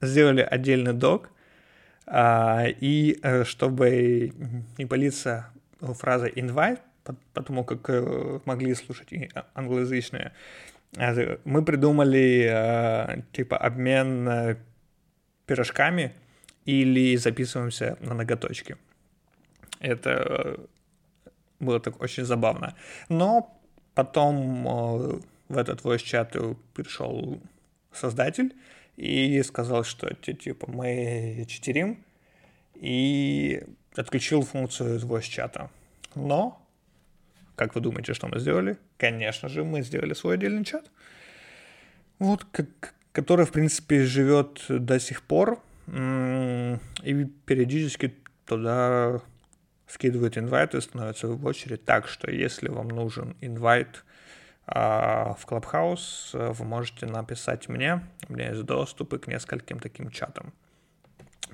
сделали 0.00 0.40
отдельный 0.40 0.94
док, 0.94 1.28
а, 2.06 2.64
и 2.66 3.18
э, 3.22 3.44
чтобы 3.44 4.32
не 4.78 4.86
палиться 4.86 5.50
фразой 5.80 6.30
invite, 6.30 6.80
потому 7.34 7.64
как 7.64 7.86
могли 8.46 8.74
слушать 8.74 9.12
и 9.12 9.28
англоязычные, 9.54 10.32
мы 11.44 11.64
придумали 11.64 13.24
типа 13.32 13.58
обмен 13.58 14.56
пирожками 15.46 16.14
или 16.64 17.16
записываемся 17.16 17.98
на 18.00 18.14
ноготочки. 18.14 18.76
Это 19.80 20.60
было 21.62 21.80
так 21.80 22.00
очень 22.02 22.24
забавно. 22.24 22.74
Но 23.08 23.58
потом 23.94 24.66
э, 24.66 25.20
в 25.48 25.58
этот 25.58 25.80
voice 25.82 26.02
чат 26.02 26.36
пришел 26.74 27.40
создатель 27.92 28.54
и 28.96 29.42
сказал, 29.42 29.84
что 29.84 30.14
типа 30.14 30.70
мы 30.70 31.44
читерим, 31.48 32.04
и 32.74 33.62
отключил 33.96 34.42
функцию 34.42 34.98
voice 35.00 35.28
чата. 35.28 35.70
Но, 36.14 36.60
как 37.56 37.74
вы 37.74 37.80
думаете, 37.80 38.14
что 38.14 38.26
мы 38.26 38.40
сделали? 38.40 38.76
Конечно 38.96 39.48
же, 39.48 39.64
мы 39.64 39.82
сделали 39.82 40.14
свой 40.14 40.34
отдельный 40.34 40.64
чат, 40.64 40.90
вот, 42.18 42.46
который, 43.12 43.46
в 43.46 43.52
принципе, 43.52 44.04
живет 44.04 44.64
до 44.68 44.98
сих 45.00 45.22
пор, 45.22 45.60
и 45.88 47.26
периодически 47.46 48.14
туда 48.46 49.20
скидывают 49.92 50.38
инвайты, 50.38 50.80
становятся 50.80 51.28
в 51.28 51.44
очередь. 51.44 51.84
Так 51.84 52.08
что, 52.08 52.30
если 52.30 52.68
вам 52.68 52.88
нужен 52.88 53.36
инвайт 53.42 54.04
а, 54.66 55.34
в 55.34 55.46
Clubhouse, 55.46 56.52
вы 56.54 56.64
можете 56.64 57.06
написать 57.06 57.68
мне. 57.68 58.00
У 58.28 58.32
меня 58.32 58.50
есть 58.50 58.62
доступы 58.62 59.18
к 59.18 59.26
нескольким 59.26 59.80
таким 59.80 60.10
чатам. 60.10 60.54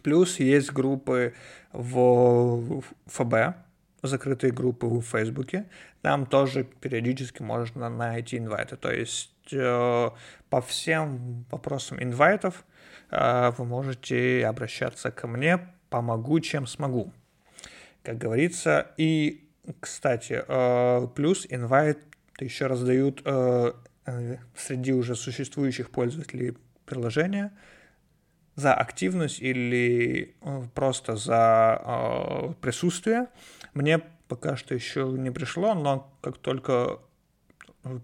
Плюс 0.02 0.38
есть 0.38 0.72
группы 0.72 1.34
в 1.72 2.82
ФБ, 3.06 3.56
закрытые 4.02 4.52
группы 4.52 4.86
в 4.86 5.02
Фейсбуке. 5.02 5.66
Там 6.02 6.24
тоже 6.24 6.62
периодически 6.62 7.42
можно 7.42 7.88
найти 7.88 8.38
инвайты. 8.38 8.76
То 8.76 8.92
есть 8.92 9.52
э, 9.52 10.10
по 10.48 10.60
всем 10.60 11.44
вопросам 11.50 12.00
инвайтов 12.00 12.64
э, 13.10 13.50
вы 13.58 13.64
можете 13.64 14.46
обращаться 14.46 15.10
ко 15.10 15.26
мне, 15.26 15.58
помогу, 15.90 16.38
чем 16.38 16.68
смогу 16.68 17.12
как 18.02 18.18
говорится. 18.18 18.92
И, 18.96 19.48
кстати, 19.80 20.42
э, 20.46 21.08
плюс 21.14 21.46
invite 21.46 21.98
еще 22.40 22.66
раздают 22.66 23.22
э, 23.24 23.72
э, 24.06 24.36
среди 24.56 24.92
уже 24.92 25.14
существующих 25.14 25.90
пользователей 25.90 26.56
приложения 26.84 27.52
за 28.54 28.74
активность 28.74 29.40
или 29.40 30.34
просто 30.74 31.16
за 31.16 32.54
присутствие. 32.60 33.28
Мне 33.74 34.00
пока 34.26 34.56
что 34.56 34.74
еще 34.74 35.06
не 35.06 35.30
пришло, 35.30 35.74
но 35.74 36.12
как 36.22 36.38
только 36.38 36.98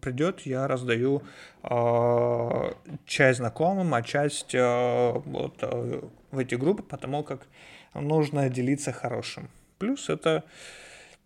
придет, 0.00 0.40
я 0.40 0.66
раздаю 0.66 1.22
э, 1.62 2.72
часть 3.06 3.38
знакомым, 3.38 3.94
а 3.94 4.02
часть 4.02 4.54
э, 4.54 5.12
вот, 5.12 5.56
э, 5.62 6.00
в 6.30 6.38
эти 6.38 6.54
группы, 6.54 6.82
потому 6.82 7.22
как 7.22 7.46
нужно 7.94 8.48
делиться 8.48 8.92
хорошим. 8.92 9.48
Плюс 9.78 10.08
это 10.08 10.44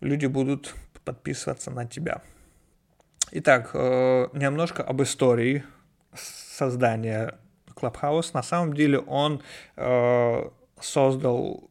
люди 0.01 0.25
будут 0.25 0.73
подписываться 1.05 1.71
на 1.71 1.85
тебя. 1.85 2.21
Итак, 3.31 3.71
э, 3.73 4.27
немножко 4.33 4.83
об 4.83 5.01
истории 5.01 5.63
создания 6.13 7.37
Clubhouse. 7.75 8.31
На 8.33 8.43
самом 8.43 8.73
деле 8.73 8.99
он 8.99 9.41
э, 9.75 10.49
создал 10.79 11.69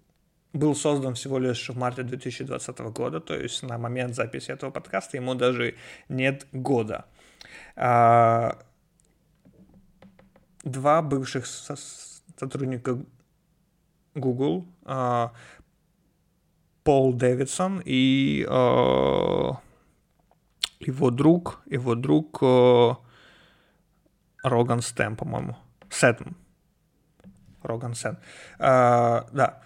был 0.53 0.75
создан 0.75 1.15
всего 1.15 1.39
лишь 1.39 1.69
в 1.69 1.77
марте 1.77 2.03
2020 2.03 2.79
года, 2.79 3.21
то 3.21 3.35
есть 3.35 3.63
на 3.63 3.79
момент 3.79 4.15
записи 4.15 4.51
этого 4.51 4.71
подкаста 4.71 5.17
ему 5.17 5.35
даже 5.35 5.75
нет 6.09 6.47
года. 6.53 7.05
А, 7.77 8.59
два 10.65 11.03
бывших 11.03 11.47
сотрудника 11.47 12.99
Google, 14.15 14.67
а, 14.85 15.33
Пол 16.85 17.13
Дэвидсон 17.13 17.83
и 17.85 18.47
а, 18.49 19.53
его 20.81 21.11
друг, 21.11 21.61
его 21.67 21.95
друг 21.95 22.43
Роган 24.43 24.81
Стэм, 24.81 25.17
по-моему, 25.17 25.57
Сеттон. 25.91 26.37
Роган 27.63 27.95
Сет. 27.95 28.19
Да. 28.59 29.63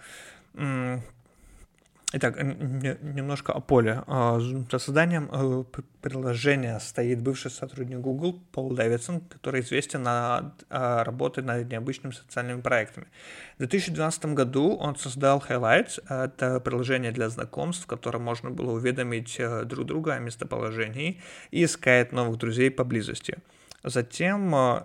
Итак, 2.15 2.37
немножко 2.37 3.53
о 3.53 3.59
поле. 3.59 4.03
За 4.07 4.77
созданием 4.77 5.29
э, 5.31 5.63
приложения 5.99 6.79
стоит 6.79 7.23
бывший 7.23 7.49
сотрудник 7.49 8.01
Google 8.01 8.39
Пол 8.51 8.75
Дэвидсон, 8.75 9.21
который 9.21 9.61
известен 9.61 10.03
на 10.03 10.53
а, 10.69 11.03
работе 11.03 11.41
над 11.41 11.71
необычными 11.71 12.13
социальными 12.13 12.61
проектами. 12.61 13.07
В 13.55 13.59
2012 13.59 14.25
году 14.25 14.75
он 14.75 14.95
создал 14.95 15.43
Highlights. 15.49 16.03
Это 16.07 16.59
приложение 16.59 17.11
для 17.11 17.29
знакомств, 17.29 17.85
в 17.85 17.87
котором 17.87 18.21
можно 18.21 18.51
было 18.51 18.73
уведомить 18.73 19.37
э, 19.39 19.63
друг 19.65 19.87
друга 19.87 20.13
о 20.13 20.19
местоположении 20.19 21.19
и 21.49 21.63
искать 21.63 22.11
новых 22.11 22.37
друзей 22.37 22.69
поблизости. 22.69 23.39
Затем 23.83 24.53
э, 24.53 24.83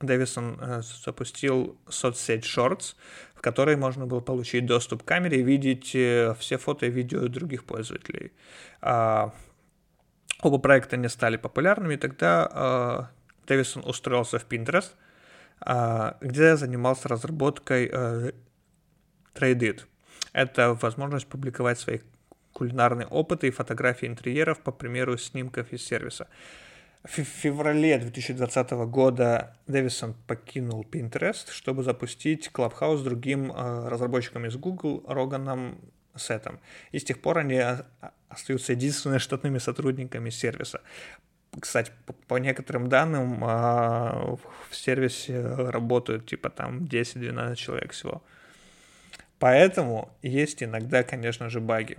Дэвисон 0.00 0.82
запустил 1.04 1.76
соцсеть 1.88 2.44
Shorts, 2.44 2.94
в 3.34 3.40
которой 3.40 3.76
можно 3.76 4.06
было 4.06 4.20
получить 4.20 4.66
доступ 4.66 5.02
к 5.02 5.06
камере 5.06 5.40
и 5.40 5.42
видеть 5.42 5.94
э, 5.94 6.34
все 6.38 6.58
фото 6.58 6.86
и 6.86 6.90
видео 6.90 7.28
других 7.28 7.64
пользователей. 7.64 8.32
А, 8.80 9.32
оба 10.42 10.58
проекта 10.58 10.96
не 10.96 11.08
стали 11.08 11.36
популярными, 11.36 11.94
и 11.94 11.96
тогда 11.96 12.48
а, 12.50 13.10
Дэвисон 13.46 13.84
устроился 13.84 14.38
в 14.38 14.46
Pinterest, 14.48 14.90
а, 15.60 16.16
где 16.20 16.56
занимался 16.56 17.08
разработкой 17.08 17.90
а, 17.92 18.32
Trade 19.34 19.82
Это 20.32 20.74
возможность 20.74 21.28
публиковать 21.28 21.78
свои 21.78 22.00
кулинарные 22.52 23.06
опыты 23.06 23.48
и 23.48 23.50
фотографии 23.52 24.06
интерьеров 24.06 24.60
по 24.60 24.72
примеру 24.72 25.16
снимков 25.16 25.72
из 25.72 25.84
сервиса 25.84 26.26
в 27.04 27.10
феврале 27.10 27.98
2020 27.98 28.70
года 28.90 29.56
Дэвисон 29.66 30.14
покинул 30.26 30.82
Pinterest, 30.82 31.50
чтобы 31.50 31.82
запустить 31.82 32.50
Clubhouse 32.52 33.02
другим 33.02 33.52
э, 33.52 33.88
разработчикам 33.88 34.46
из 34.46 34.56
Google, 34.56 35.04
Роганом 35.06 35.78
Сетом. 36.16 36.58
И 36.90 36.98
с 36.98 37.04
тех 37.04 37.20
пор 37.20 37.38
они 37.38 37.62
остаются 38.28 38.72
единственными 38.72 39.18
штатными 39.18 39.58
сотрудниками 39.58 40.30
сервиса. 40.30 40.80
Кстати, 41.60 41.92
по, 42.26 42.36
некоторым 42.38 42.88
данным, 42.88 43.44
э, 43.44 43.46
в 43.46 44.74
сервисе 44.74 45.40
работают 45.40 46.26
типа 46.26 46.50
там 46.50 46.84
10-12 46.84 47.54
человек 47.54 47.92
всего. 47.92 48.22
Поэтому 49.38 50.10
есть 50.22 50.64
иногда, 50.64 51.04
конечно 51.04 51.48
же, 51.48 51.60
баги. 51.60 51.98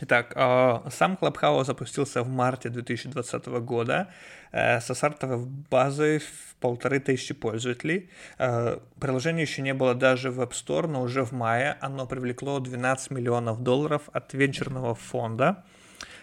Итак, 0.00 0.32
а, 0.34 0.82
сам 0.90 1.16
Clubhouse 1.20 1.64
запустился 1.64 2.24
в 2.24 2.28
марте 2.28 2.68
2020 2.68 3.46
года 3.46 4.08
э, 4.50 4.80
со 4.80 4.92
стартовой 4.92 5.46
базой 5.70 6.18
в 6.18 6.56
полторы 6.58 6.98
тысячи 6.98 7.32
пользователей. 7.32 8.10
Э, 8.38 8.80
приложение 9.00 9.42
еще 9.42 9.62
не 9.62 9.72
было 9.72 9.94
даже 9.94 10.32
в 10.32 10.40
App 10.40 10.50
Store, 10.50 10.88
но 10.88 11.02
уже 11.02 11.24
в 11.24 11.30
мае 11.30 11.76
оно 11.80 12.06
привлекло 12.06 12.58
12 12.58 13.12
миллионов 13.12 13.62
долларов 13.62 14.02
от 14.12 14.34
венчурного 14.34 14.96
фонда 14.96 15.64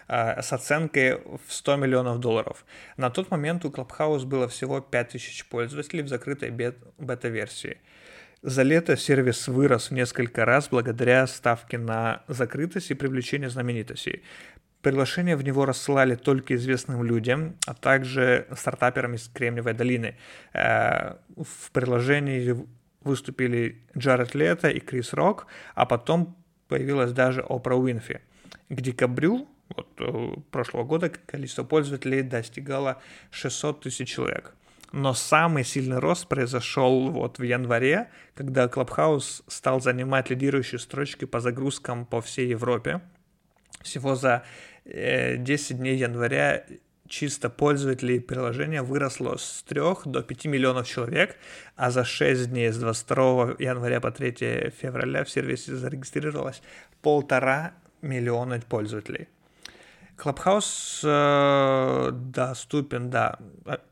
э, 0.10 0.41
с 0.41 0.51
оценкой 0.51 1.21
в 1.47 1.53
100 1.53 1.77
миллионов 1.77 2.19
долларов. 2.19 2.65
На 2.97 3.10
тот 3.10 3.31
момент 3.31 3.63
у 3.63 3.69
Clubhouse 3.69 4.25
было 4.25 4.49
всего 4.49 4.81
5000 4.81 5.45
пользователей 5.45 6.03
в 6.03 6.10
закрытой 6.10 6.49
бета-версии. 6.97 7.77
За 8.43 8.63
лето 8.63 8.97
сервис 8.97 9.47
вырос 9.47 9.91
в 9.91 9.93
несколько 9.93 10.45
раз 10.45 10.69
благодаря 10.69 11.27
ставке 11.27 11.77
на 11.77 12.23
закрытость 12.27 12.89
и 12.89 12.95
привлечение 12.95 13.51
знаменитостей. 13.51 14.23
Приглашения 14.82 15.38
в 15.38 15.43
него 15.43 15.67
рассылали 15.67 16.15
только 16.15 16.56
известным 16.56 17.04
людям, 17.04 17.56
а 17.67 17.75
также 17.75 18.47
стартаперам 18.58 19.13
из 19.13 19.27
Кремниевой 19.27 19.75
долины. 19.75 20.15
Э, 20.54 21.17
в 21.38 21.69
приложении 21.71 22.65
выступили 23.04 23.80
Джаред 23.95 24.34
Лето 24.34 24.69
и 24.69 24.80
Крис 24.80 25.13
Рок, 25.13 25.45
а 25.75 25.86
потом 25.86 26.36
появилась 26.67 27.12
даже 27.12 27.45
Опра 27.47 27.75
Уинфи. 27.75 28.21
К 28.69 28.82
декабрю 28.82 29.47
вот, 29.75 29.88
э, 29.99 30.34
прошлого 30.49 30.84
года 30.84 31.10
количество 31.10 31.63
пользователей 31.63 32.23
достигало 32.23 33.04
600 33.30 33.82
тысяч 33.82 34.10
человек. 34.10 34.56
Но 34.91 35.13
самый 35.13 35.63
сильный 35.63 35.99
рост 35.99 36.27
произошел 36.27 37.10
вот 37.10 37.39
в 37.39 37.43
январе, 37.43 38.10
когда 38.36 38.65
Clubhouse 38.65 39.43
стал 39.47 39.80
занимать 39.80 40.30
лидирующие 40.30 40.80
строчки 40.80 41.25
по 41.25 41.39
загрузкам 41.39 42.06
по 42.06 42.21
всей 42.21 42.49
Европе. 42.49 43.01
Всего 43.82 44.15
за 44.15 44.43
10 44.86 45.71
э, 45.71 45.73
дней 45.75 45.95
января 45.95 46.65
чисто 47.08 47.49
пользователей 47.49 48.19
приложения 48.19 48.82
выросло 48.82 49.38
с 49.38 49.63
3 49.63 49.82
до 50.06 50.23
5 50.23 50.45
миллионов 50.45 50.88
человек, 50.88 51.38
а 51.75 51.91
за 51.91 52.04
6 52.04 52.49
дней 52.49 52.71
с 52.71 52.77
22 52.77 53.56
января 53.60 53.99
по 54.01 54.12
3 54.12 54.71
февраля 54.82 55.23
в 55.23 55.30
сервисе 55.30 55.75
зарегистрировалось 55.75 56.62
полтора 57.01 57.73
миллиона 58.01 58.60
пользователей. 58.67 59.27
Clubhouse 60.17 61.02
э, 61.04 62.12
доступен, 62.12 63.10
да, 63.10 63.39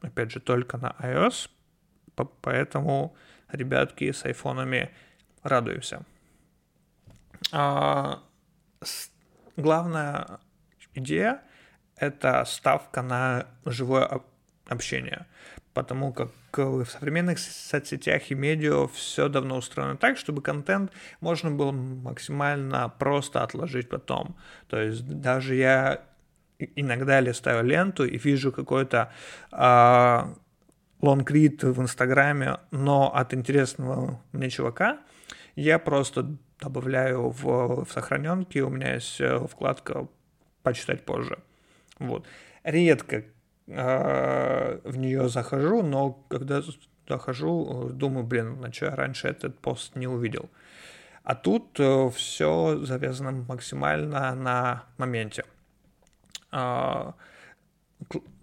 опять 0.02 0.32
же, 0.32 0.40
только 0.40 0.78
на 0.78 0.96
iOS, 1.00 1.50
поэтому, 2.42 3.16
ребятки, 3.52 4.12
с 4.12 4.26
айфонами 4.26 4.92
радуемся. 5.44 6.04
А, 7.52 8.22
с, 8.82 9.10
главная 9.58 10.40
идея— 10.94 11.42
это 11.96 12.46
ставка 12.46 13.02
на 13.02 13.48
живое 13.66 14.22
общение, 14.68 15.26
потому 15.74 16.14
как 16.14 16.30
в 16.58 16.86
современных 16.86 17.40
соцсетях 17.40 18.32
и 18.32 18.36
медиа 18.36 18.88
все 18.88 19.30
давно 19.30 19.58
устроено 19.58 19.98
так, 19.98 20.18
чтобы 20.18 20.42
контент 20.42 20.92
можно 21.22 21.52
было 21.52 21.72
максимально 21.72 22.90
просто 22.90 23.44
отложить 23.44 23.90
потом. 23.90 24.36
То 24.68 24.80
есть 24.80 25.08
даже 25.08 25.56
я 25.56 26.09
иногда 26.60 27.19
листаю 27.19 27.63
ленту 27.65 28.06
и 28.06 28.17
вижу 28.17 28.52
какой-то 28.52 29.12
а, 29.52 30.34
лонгрид 31.02 31.63
в 31.63 31.82
Инстаграме, 31.82 32.58
но 32.72 33.13
от 33.15 33.34
интересного 33.34 34.22
мне 34.32 34.50
чувака, 34.50 35.00
я 35.56 35.80
просто 35.80 36.36
добавляю 36.60 37.30
в, 37.30 37.86
в 37.86 37.91
сохраненки, 37.91 38.60
у 38.60 38.69
меня 38.69 38.95
есть 38.95 39.19
э, 39.22 39.39
вкладка 39.48 40.08
«Почитать 40.62 41.06
позже». 41.06 41.39
Вот. 42.00 42.26
Редко 42.63 43.24
э, 43.67 44.80
в 44.84 44.98
нее 44.98 45.30
захожу, 45.30 45.82
но 45.84 46.12
когда 46.30 46.62
захожу, 47.08 47.89
думаю, 47.93 48.26
блин, 48.26 48.60
на 48.60 48.74
что 48.74 48.88
я 48.88 48.95
раньше 48.95 49.30
этот 49.30 49.58
пост 49.60 49.95
не 49.95 50.08
увидел. 50.08 50.50
А 51.24 51.36
тут 51.36 51.80
э, 51.80 52.10
все 52.13 52.80
завязано 52.84 53.32
максимально 53.32 54.36
на 54.36 54.84
моменте. 54.98 55.43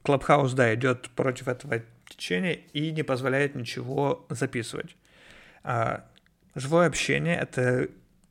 Клабхаус, 0.02 0.52
да, 0.52 0.74
идет 0.74 1.10
против 1.10 1.48
этого 1.48 1.82
течения 2.08 2.52
и 2.72 2.92
не 2.92 3.02
позволяет 3.02 3.54
ничего 3.54 4.24
записывать. 4.28 4.96
А, 5.64 6.04
живое 6.54 6.86
общение— 6.86 7.36
это 7.40 7.88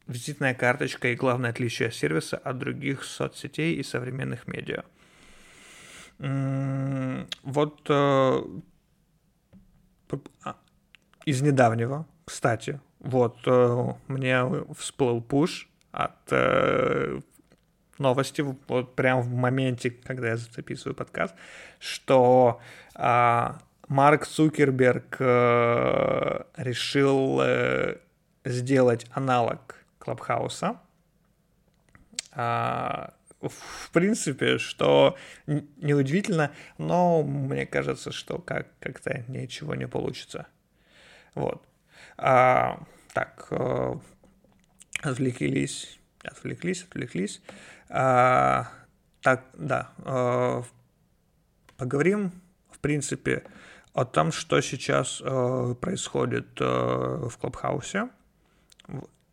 визитная 0.07 0.53
карточка 0.53 1.09
и 1.09 1.15
главное 1.15 1.49
отличие 1.49 1.91
сервиса 1.91 2.37
от 2.37 2.57
других 2.59 3.03
соцсетей 3.03 3.75
и 3.75 3.83
современных 3.83 4.47
медиа. 4.47 4.83
Вот 6.17 7.81
э, 7.89 8.43
а, 10.43 10.55
из 11.25 11.41
недавнего, 11.41 12.07
кстати, 12.23 12.79
вот 12.99 13.37
э, 13.45 13.93
мне 14.07 14.45
всплыл 14.77 15.21
пуш 15.21 15.67
от 15.91 16.15
э, 16.31 17.19
новости, 17.99 18.41
вот 18.41 18.95
прямо 18.95 19.21
в 19.21 19.29
моменте, 19.33 19.89
когда 19.91 20.29
я 20.29 20.37
записываю 20.37 20.95
подкаст, 20.95 21.35
что 21.79 22.61
а, 22.93 23.59
Марк 23.87 24.25
Цукерберг 24.25 25.17
а, 25.19 26.47
решил 26.57 27.39
а, 27.41 27.97
сделать 28.43 29.05
аналог 29.11 29.75
Клабхауса. 29.99 30.79
А, 32.31 33.13
в 33.41 33.91
принципе, 33.91 34.57
что 34.57 35.17
неудивительно, 35.45 36.51
но 36.77 37.23
мне 37.23 37.65
кажется, 37.65 38.11
что 38.11 38.39
как- 38.39 38.77
как-то 38.79 39.23
ничего 39.27 39.75
не 39.75 39.87
получится. 39.87 40.47
Вот. 41.35 41.63
А, 42.17 42.79
так, 43.13 43.47
э, 43.51 43.95
отвлеклись, 45.01 45.99
отвлеклись, 46.27 46.83
отвлеклись. 46.83 47.41
А, 47.89 48.67
так, 49.21 49.45
да, 49.53 49.91
э, 49.97 50.63
поговорим, 51.77 52.31
в 52.69 52.79
принципе, 52.79 53.43
о 53.93 54.05
том, 54.05 54.31
что 54.31 54.61
сейчас 54.61 55.21
э, 55.23 55.75
происходит 55.79 56.47
э, 56.59 56.65
в 56.65 57.37
Клабхаусе. 57.37 58.09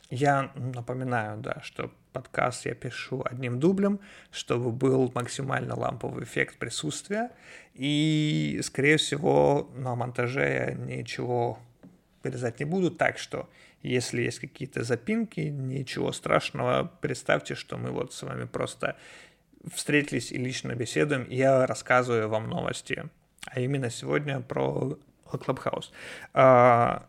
Я 0.09 0.50
напоминаю, 0.55 1.38
да, 1.40 1.61
что 1.62 1.90
подкаст 2.12 2.66
я 2.66 2.74
пишу 2.74 3.22
одним 3.24 3.59
дублем, 3.59 3.98
чтобы 4.31 4.70
был 4.70 5.11
максимально 5.14 5.74
ламповый 5.74 6.24
эффект 6.24 6.59
присутствия. 6.59 7.31
И, 7.74 8.61
скорее 8.62 8.98
всего, 8.98 9.70
на 9.74 9.94
монтаже 9.94 10.42
я 10.42 10.72
ничего 10.74 11.59
вырезать 12.22 12.61
не 12.61 12.64
буду, 12.64 12.90
так 12.90 13.18
что 13.18 13.48
если 13.82 14.22
есть 14.22 14.38
какие-то 14.38 14.84
запинки, 14.84 15.40
ничего 15.40 16.12
страшного, 16.12 16.90
представьте, 17.00 17.54
что 17.54 17.76
мы 17.76 17.90
вот 17.90 18.12
с 18.12 18.22
вами 18.22 18.44
просто 18.44 18.96
встретились 19.74 20.32
и 20.32 20.38
лично 20.38 20.74
беседуем, 20.74 21.24
и 21.24 21.36
я 21.36 21.66
рассказываю 21.66 22.28
вам 22.28 22.48
новости, 22.48 23.04
а 23.46 23.60
именно 23.60 23.90
сегодня 23.90 24.40
про 24.40 24.98
Clubhouse. 25.26 25.90
А, 26.34 27.06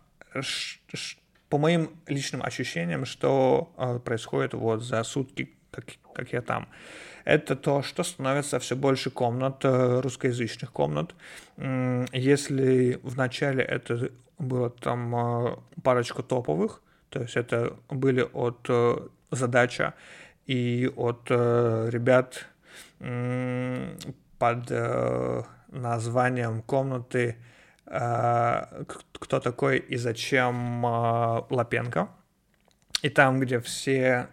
по 1.50 1.58
моим 1.58 1.92
личным 2.08 2.44
ощущениям, 2.44 3.06
что 3.06 3.74
а, 3.78 4.00
происходит 4.00 4.54
вот 4.54 4.84
за 4.84 5.04
сутки, 5.04 5.52
как, 5.72 5.86
как 6.14 6.34
я 6.34 6.42
там, 6.42 6.68
это 7.26 7.56
то, 7.56 7.82
что 7.82 8.04
становится 8.04 8.60
все 8.60 8.76
больше 8.76 9.10
комнат, 9.10 9.64
э, 9.64 10.02
русскоязычных 10.02 10.74
комнат. 10.74 11.16
Если 11.58 13.00
в 13.02 13.16
начале 13.16 13.64
это 13.64 14.12
было 14.40 14.70
там 14.70 15.16
э, 15.16 15.56
парочку 15.84 16.24
топовых, 16.24 16.82
то 17.10 17.22
есть 17.22 17.36
это 17.36 17.78
были 17.90 18.28
от 18.34 18.66
э, 18.70 19.08
задача 19.32 19.94
и 20.46 20.92
от 20.96 21.30
ребят 21.30 22.46
под 24.40 24.72
названием 25.70 26.62
комнаты 26.64 27.38
кто 27.86 29.40
такой 29.40 29.78
и 29.78 29.96
зачем 29.98 30.84
Лапенко. 31.50 32.10
И 33.02 33.10
там, 33.10 33.40
где 33.40 33.60
все 33.60 34.28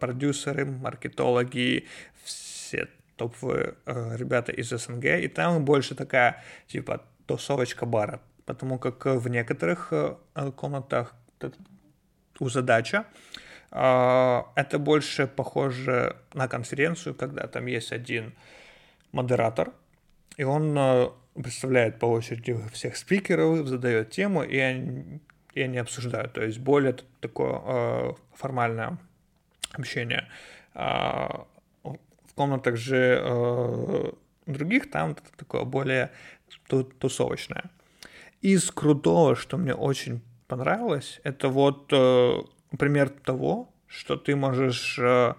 продюсеры, 0.00 0.64
маркетологи, 0.64 1.86
все 2.22 2.88
топовые 3.16 3.74
ребята 3.86 4.52
из 4.52 4.70
СНГ, 4.70 5.04
и 5.04 5.28
там 5.28 5.64
больше 5.64 5.94
такая, 5.94 6.42
типа, 6.66 7.02
тусовочка 7.26 7.86
бара, 7.86 8.20
потому 8.46 8.78
как 8.78 9.06
в 9.06 9.28
некоторых 9.28 9.92
комнатах 10.56 11.14
у 12.40 12.48
задача 12.48 13.04
это 13.70 14.78
больше 14.78 15.26
похоже 15.26 16.16
на 16.32 16.46
конференцию, 16.48 17.14
когда 17.14 17.46
там 17.46 17.66
есть 17.66 17.92
один 17.92 18.34
модератор, 19.12 19.72
и 20.36 20.44
он 20.44 20.76
представляет 21.34 21.98
по 21.98 22.06
очереди 22.06 22.56
всех 22.72 22.96
спикеров, 22.96 23.66
задает 23.66 24.10
тему, 24.10 24.42
и 24.42 24.58
они, 24.58 25.20
и 25.54 25.62
они 25.62 25.78
обсуждают. 25.78 26.32
То 26.32 26.42
есть 26.42 26.58
более 26.58 26.96
такое 27.20 27.60
э, 27.64 28.12
формальное 28.34 28.98
общение. 29.72 30.28
А, 30.74 31.46
в 31.82 32.34
комнатах 32.34 32.76
же 32.76 33.20
э, 33.20 34.12
других 34.46 34.90
там 34.90 35.16
такое 35.36 35.64
более 35.64 36.10
тусовочное. 36.68 37.64
Из 38.44 38.70
крутого, 38.70 39.36
что 39.36 39.56
мне 39.56 39.74
очень 39.74 40.20
понравилось, 40.48 41.18
это 41.24 41.48
вот 41.48 41.90
э, 41.90 42.42
пример 42.78 43.08
того, 43.08 43.70
что 43.86 44.16
ты 44.16 44.36
можешь 44.36 44.98
э, 44.98 45.32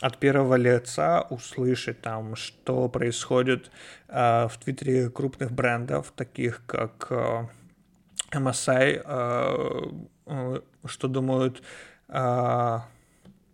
от 0.00 0.18
первого 0.18 0.56
лица 0.56 1.22
услышать 1.30 2.00
там, 2.00 2.34
что 2.34 2.88
происходит 2.88 3.70
э, 4.08 4.48
в 4.48 4.58
Твиттере 4.64 5.10
крупных 5.10 5.52
брендов, 5.52 6.12
таких 6.16 6.66
как 6.66 7.06
э, 7.10 7.46
MSI, 8.32 9.02
э, 9.04 9.90
э, 10.26 10.60
что 10.86 11.06
думают 11.06 11.62
э, 12.08 12.78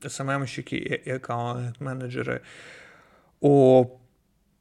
SMM-щики 0.01 0.75
и, 0.75 0.95
и 0.95 1.11
аккаунт-менеджеры 1.11 2.41
о 3.43 3.99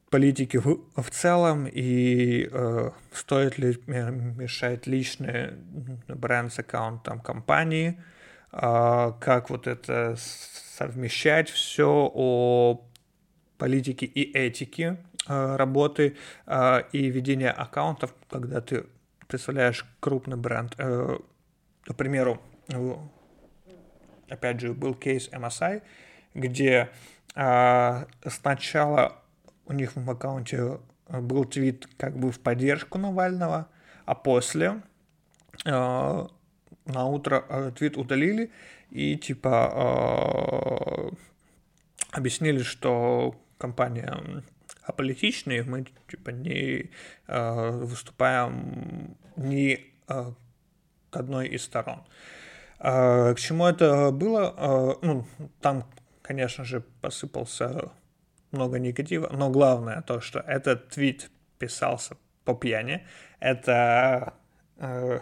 политике 0.09 0.59
в, 0.59 0.79
в 0.95 1.09
целом 1.09 1.67
и 1.67 2.49
э, 2.51 2.91
стоит 3.11 3.57
ли 3.57 3.77
мешать 3.87 4.87
личный 4.87 5.53
бренд 6.07 6.53
с 6.53 6.59
аккаунтом 6.59 7.19
компании, 7.19 8.01
э, 8.51 9.11
как 9.19 9.49
вот 9.49 9.67
это 9.67 10.15
совмещать 10.17 11.49
все 11.49 12.11
о 12.13 12.87
политике 13.57 14.05
и 14.05 14.31
этике 14.37 14.97
э, 15.27 15.55
работы 15.55 16.15
э, 16.45 16.83
и 16.91 17.09
ведения 17.09 17.51
аккаунтов, 17.51 18.13
когда 18.29 18.61
ты 18.61 18.85
представляешь 19.27 19.85
крупный 19.99 20.37
бренд. 20.37 20.73
Э, 20.77 21.17
к 21.83 21.93
примеру, 21.95 22.41
опять 24.29 24.59
же, 24.59 24.73
был 24.73 24.93
кейс 24.93 25.29
MSI, 25.29 25.81
где 26.33 26.89
сначала 28.25 29.21
у 29.67 29.73
них 29.73 29.95
в 29.95 30.09
аккаунте 30.09 30.79
был 31.09 31.45
твит 31.45 31.87
как 31.97 32.17
бы 32.17 32.31
в 32.31 32.39
поддержку 32.39 32.97
Навального, 32.97 33.67
а 34.05 34.15
после 34.15 34.81
на 35.65 36.27
утро 37.05 37.71
твит 37.75 37.97
удалили, 37.97 38.51
и 38.89 39.17
типа 39.17 41.11
э, 41.11 41.15
объяснили, 42.11 42.63
что 42.63 43.35
компания 43.57 44.43
аполитичная, 44.83 45.63
мы 45.63 45.85
типа 46.09 46.29
не 46.29 46.91
э, 47.27 47.69
выступаем 47.71 49.17
ни 49.35 49.93
э, 50.07 50.31
к 51.09 51.17
одной 51.17 51.49
из 51.49 51.63
сторон. 51.63 52.03
Э, 52.79 53.33
к 53.33 53.39
чему 53.39 53.65
это 53.65 54.11
было? 54.11 54.53
Э, 54.57 55.05
ну, 55.05 55.25
там, 55.59 55.85
конечно 56.21 56.63
же, 56.63 56.81
посыпался 57.01 57.91
много 58.51 58.79
негатива, 58.79 59.29
но 59.31 59.49
главное 59.49 60.01
то, 60.01 60.21
что 60.21 60.39
этот 60.39 60.89
твит 60.89 61.29
писался 61.59 62.17
по 62.45 62.53
пьяни. 62.55 63.05
Это 63.39 64.33
э, 64.77 65.19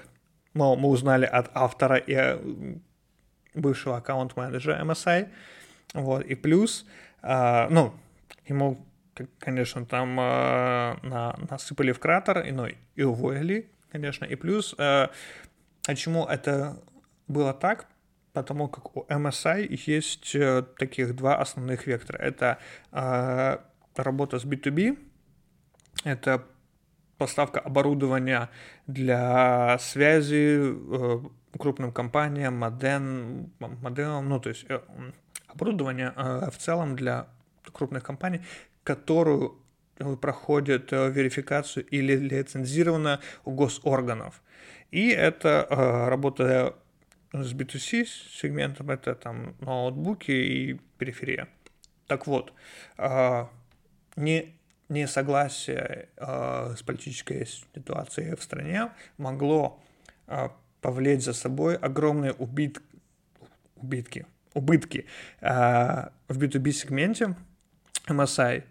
мы, 0.53 0.75
мы 0.75 0.89
узнали 0.89 1.25
от 1.25 1.49
автора 1.53 1.97
и 1.97 2.39
бывшего 3.53 3.97
аккаунт-менеджера 3.97 4.83
MSI. 4.83 5.29
Вот, 5.93 6.25
и 6.25 6.35
плюс, 6.35 6.85
э, 7.21 7.67
ну, 7.69 7.93
ему, 8.47 8.77
конечно, 9.39 9.85
там 9.85 10.19
э, 10.19 10.97
на, 11.03 11.35
насыпали 11.49 11.91
в 11.91 11.99
кратер, 11.99 12.39
и, 12.41 12.51
ну, 12.51 12.67
и 12.95 13.03
уволили, 13.03 13.69
конечно, 13.91 14.25
и 14.25 14.35
плюс, 14.35 14.75
э, 14.77 15.07
почему 15.85 16.25
это 16.25 16.77
было 17.27 17.53
так? 17.53 17.87
Потому 18.35 18.67
как 18.67 18.97
у 18.97 19.05
MSI 19.05 19.79
есть 19.87 20.35
э, 20.35 20.63
таких 20.77 21.15
два 21.15 21.37
основных 21.37 21.87
вектора. 21.87 22.17
Это 22.17 22.57
э, 22.91 23.57
работа 23.95 24.39
с 24.39 24.45
B2B, 24.45 24.97
это 26.03 26.43
поставка 27.17 27.61
оборудования 27.61 28.49
для 28.87 29.77
связи, 29.79 30.59
э, 30.59 31.19
крупным 31.57 31.93
компаниям, 31.93 32.57
моден, 32.57 33.51
моделам, 33.59 34.27
ну, 34.27 34.39
то 34.41 34.49
есть 34.49 34.65
э, 34.67 34.81
оборудование 35.47 36.11
э, 36.15 36.49
в 36.51 36.57
целом 36.57 36.97
для 36.97 37.27
крупных 37.71 38.03
компаний, 38.03 38.41
которую 38.83 39.55
э, 39.97 40.15
проходит 40.17 40.91
верификацию 40.91 41.85
или 41.85 42.17
лицензировано 42.17 43.21
у 43.45 43.51
госорганов. 43.51 44.41
И 44.91 45.09
это 45.09 45.65
работа 46.09 46.75
с 47.43 47.53
B2C 47.53 48.05
сегментом, 48.05 48.89
это 48.91 49.15
там 49.15 49.55
ноутбуки 49.59 50.31
и 50.31 50.79
периферия. 50.97 51.47
Так 52.07 52.27
вот, 52.27 52.53
не 54.15 54.55
несогласие 54.89 56.09
с 56.17 56.83
политической 56.83 57.45
ситуацией 57.45 58.35
в 58.35 58.43
стране 58.43 58.91
могло 59.17 59.81
повлечь 60.81 61.23
за 61.23 61.33
собой 61.33 61.75
огромные 61.75 62.33
убит... 62.33 62.81
убитки, 63.75 64.25
убытки 64.53 65.05
в 65.41 66.11
B2B 66.29 66.71
сегменте 66.71 67.35
MSI, 68.07 68.63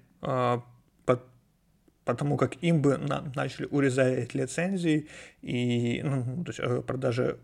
потому 2.04 2.36
как 2.36 2.62
им 2.62 2.82
бы 2.82 2.96
начали 3.34 3.66
урезать 3.66 4.34
лицензии 4.34 5.08
и 5.42 6.00
ну, 6.04 6.44
то 6.44 6.52
есть 6.52 6.86
продажи 6.86 7.38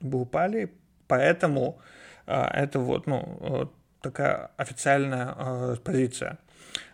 бы 0.00 0.20
упали, 0.20 0.72
поэтому 1.08 1.78
это 2.26 2.78
вот 2.78 3.06
ну 3.06 3.70
такая 4.00 4.50
официальная 4.56 5.76
позиция. 5.76 6.38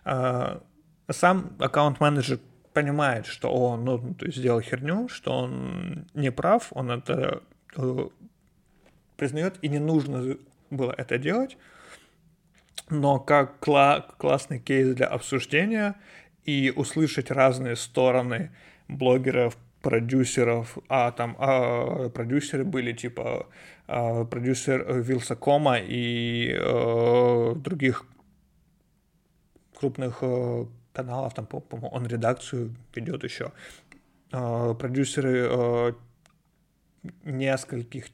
Сам 0.04 1.56
аккаунт-менеджер 1.58 2.38
понимает, 2.72 3.26
что 3.26 3.52
он 3.52 3.84
ну, 3.84 4.14
то 4.14 4.26
есть 4.26 4.38
сделал 4.38 4.60
херню, 4.60 5.08
что 5.08 5.32
он 5.32 6.06
не 6.14 6.30
прав, 6.30 6.68
он 6.70 6.90
это 6.90 7.42
э, 7.76 8.08
признает, 9.16 9.58
и 9.62 9.68
не 9.68 9.78
нужно 9.78 10.36
было 10.70 10.94
это 10.96 11.18
делать, 11.18 11.58
но 12.88 13.18
как 13.18 13.56
кла- 13.60 14.04
классный 14.16 14.58
кейс 14.58 14.94
для 14.94 15.06
обсуждения 15.06 15.96
и 16.44 16.72
услышать 16.74 17.30
разные 17.30 17.76
стороны 17.76 18.50
блогеров, 18.88 19.56
продюсеров, 19.82 20.78
а 20.88 21.10
там 21.10 21.36
а, 21.38 22.08
продюсеры 22.08 22.64
были 22.64 22.92
типа 22.92 23.46
а, 23.86 24.24
продюсер 24.24 25.00
Вилсакома 25.02 25.78
и 25.78 26.54
а, 26.54 27.54
других 27.56 28.04
крупных 29.78 30.18
а, 30.22 30.66
каналов, 30.92 31.34
там, 31.34 31.46
по-моему, 31.46 31.88
он 31.88 32.06
редакцию 32.06 32.74
ведет 32.94 33.24
еще. 33.24 33.52
А, 34.30 34.74
продюсеры 34.74 35.46
а, 35.48 35.94
нескольких 37.24 38.06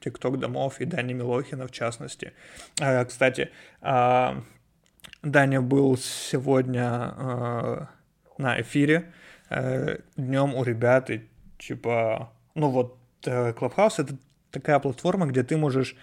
ТикТок-домов 0.00 0.80
и 0.80 0.84
Дани 0.84 1.14
Милохина, 1.14 1.66
в 1.66 1.70
частности. 1.70 2.32
А, 2.80 3.04
кстати, 3.04 3.50
Даня 5.22 5.60
был 5.62 5.96
сегодня 5.96 7.88
на 8.36 8.60
эфире 8.60 9.12
днем 10.16 10.54
у 10.54 10.64
ребят, 10.64 11.10
и 11.10 11.28
типа, 11.58 12.32
ну 12.54 12.68
вот, 12.70 12.98
Clubhouse— 13.22 13.94
это 13.98 14.16
такая 14.50 14.78
платформа, 14.78 15.26
где 15.26 15.42
ты 15.42 15.56
можешь 15.56 15.96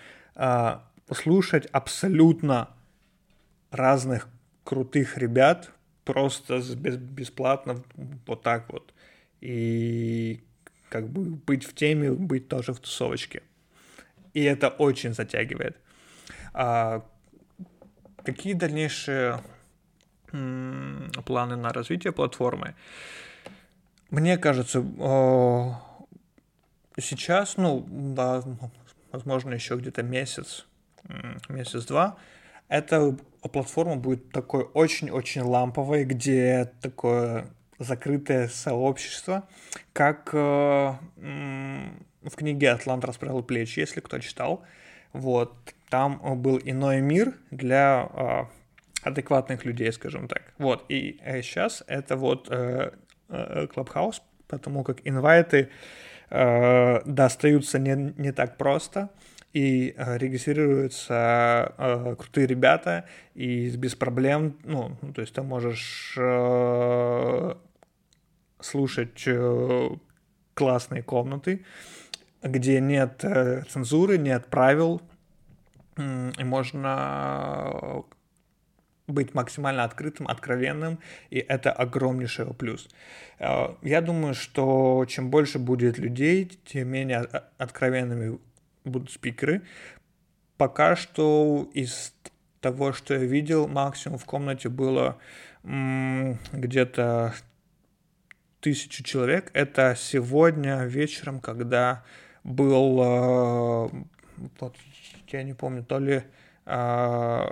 послушать 1.08 1.66
абсолютно 1.68 2.70
разных 3.72 4.28
крутых 4.64 5.18
ребят, 5.18 5.72
просто 6.06 6.62
бесплатно 6.78 7.84
вот 8.28 8.44
так 8.44 8.72
вот. 8.72 8.94
И 9.42 10.44
как 10.90 11.08
бы 11.10 11.22
быть 11.24 11.66
в 11.66 11.74
теме, 11.74 12.12
быть 12.12 12.48
тоже 12.48 12.74
в 12.74 12.80
тусовочке. 12.80 13.44
И 14.34 14.44
это 14.44 14.70
очень 14.70 15.14
затягивает. 15.14 15.78
А, 16.54 17.06
какие 18.24 18.54
дальнейшие 18.54 19.42
м- 20.32 21.12
планы 21.26 21.56
на 21.56 21.74
развитие 21.74 22.14
платформы? 22.14 22.76
Мне 24.12 24.38
кажется, 24.38 24.86
о, 25.00 25.82
сейчас, 27.00 27.58
ну, 27.58 27.86
да, 27.90 28.44
возможно, 29.12 29.54
еще 29.54 29.78
где-то 29.78 30.04
месяц, 30.04 30.66
месяц-два, 31.50 32.18
эта 32.68 33.18
платформа 33.42 33.96
будет 33.96 34.32
такой 34.32 34.64
очень-очень 34.64 35.42
ламповой, 35.42 36.04
где 36.04 36.72
такое 36.82 37.48
закрытое 37.80 38.48
сообщество, 38.48 39.48
как 39.94 40.30
э, 40.34 40.94
в 41.18 42.36
книге 42.36 42.72
«Атлант 42.72 43.04
расправил 43.06 43.44
плечи», 43.44 43.80
если 43.80 44.02
кто 44.02 44.20
читал. 44.20 44.64
Вот, 45.14 45.54
там 45.90 46.20
был 46.42 46.60
иной 46.64 47.02
мир 47.02 47.34
для 47.50 48.10
э, 48.14 49.08
адекватных 49.08 49.66
людей, 49.66 49.92
скажем 49.92 50.28
так. 50.28 50.54
Вот, 50.58 50.86
и 50.90 51.20
э, 51.24 51.42
сейчас 51.42 51.84
это 51.88 52.16
вот 52.16 52.48
э, 52.50 52.54
э, 52.54 52.92
Clubhouse, 53.74 54.22
потому 54.48 54.84
как 54.84 54.98
инвайты 55.04 55.70
э, 56.30 57.02
достаются 57.06 57.80
не, 57.80 58.14
не 58.18 58.32
так 58.32 58.58
просто 58.58 59.10
и 59.54 59.94
э, 59.98 60.18
регистрируются 60.18 61.74
э, 61.78 62.16
крутые 62.18 62.48
ребята, 62.48 63.06
и 63.36 63.70
без 63.72 63.96
проблем, 63.96 64.58
ну, 64.64 64.96
то 65.14 65.22
есть 65.22 65.34
ты 65.34 65.42
можешь 65.42 66.16
э, 66.18 67.56
слушать 68.60 69.24
э, 69.26 69.90
классные 70.54 71.04
комнаты, 71.04 71.66
где 72.42 72.80
нет 72.80 73.24
э, 73.24 73.64
цензуры, 73.70 74.18
нет 74.18 74.46
правил, 74.48 75.02
э, 75.98 76.32
и 76.38 76.44
можно 76.44 78.04
быть 79.12 79.34
максимально 79.34 79.84
открытым, 79.84 80.28
откровенным, 80.28 81.00
и 81.30 81.38
это 81.40 81.72
огромнейший 81.72 82.54
плюс. 82.54 82.88
Э, 83.40 83.76
я 83.82 84.02
думаю, 84.02 84.34
что 84.34 85.06
чем 85.08 85.30
больше 85.30 85.60
будет 85.60 85.98
людей, 85.98 86.60
тем 86.66 86.90
менее 86.90 87.28
откровенными 87.58 88.40
будут 88.84 89.12
спикеры. 89.12 89.62
Пока 90.58 90.96
что 90.96 91.70
из 91.74 92.14
того, 92.60 92.94
что 92.94 93.16
я 93.16 93.20
видел, 93.20 93.68
максимум 93.68 94.18
в 94.18 94.26
комнате 94.26 94.70
было 94.70 95.18
где-то 95.64 97.34
тысячу 98.62 99.04
человек. 99.04 99.50
Это 99.54 99.96
сегодня 99.98 100.86
вечером, 100.86 101.40
когда 101.40 102.04
был, 102.44 103.00
э, 103.02 103.90
вот, 104.60 104.76
я 105.28 105.44
не 105.44 105.54
помню, 105.54 105.84
то 105.84 106.00
ли 106.00 106.24
э, 106.66 107.48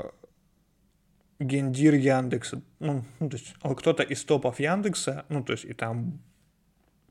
гендир 1.40 1.96
Яндекса, 1.96 2.62
ну, 2.80 3.04
ну 3.20 3.30
то 3.30 3.38
есть 3.38 3.56
кто-то 3.62 4.04
из 4.04 4.24
топов 4.24 4.60
Яндекса, 4.60 5.26
ну, 5.30 5.44
то 5.44 5.54
есть 5.54 5.66
и 5.66 5.74
там, 5.74 6.20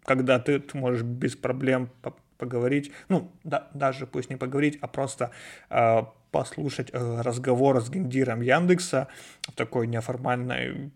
когда 0.05 0.38
ты, 0.38 0.61
ты 0.61 0.77
можешь 0.77 1.03
без 1.03 1.37
проблем 1.37 1.91
поговорить, 2.37 2.93
ну, 3.09 3.31
да, 3.45 3.69
даже 3.75 4.07
пусть 4.07 4.31
не 4.31 4.37
поговорить, 4.37 4.79
а 4.81 4.87
просто 4.87 5.31
э, 5.71 6.03
послушать 6.31 6.91
э, 6.93 7.21
разговор 7.23 7.81
с 7.81 7.91
гендиром 7.91 8.43
Яндекса 8.43 9.09
в 9.43 9.53
такой 9.53 9.87
неформальной 9.87 10.93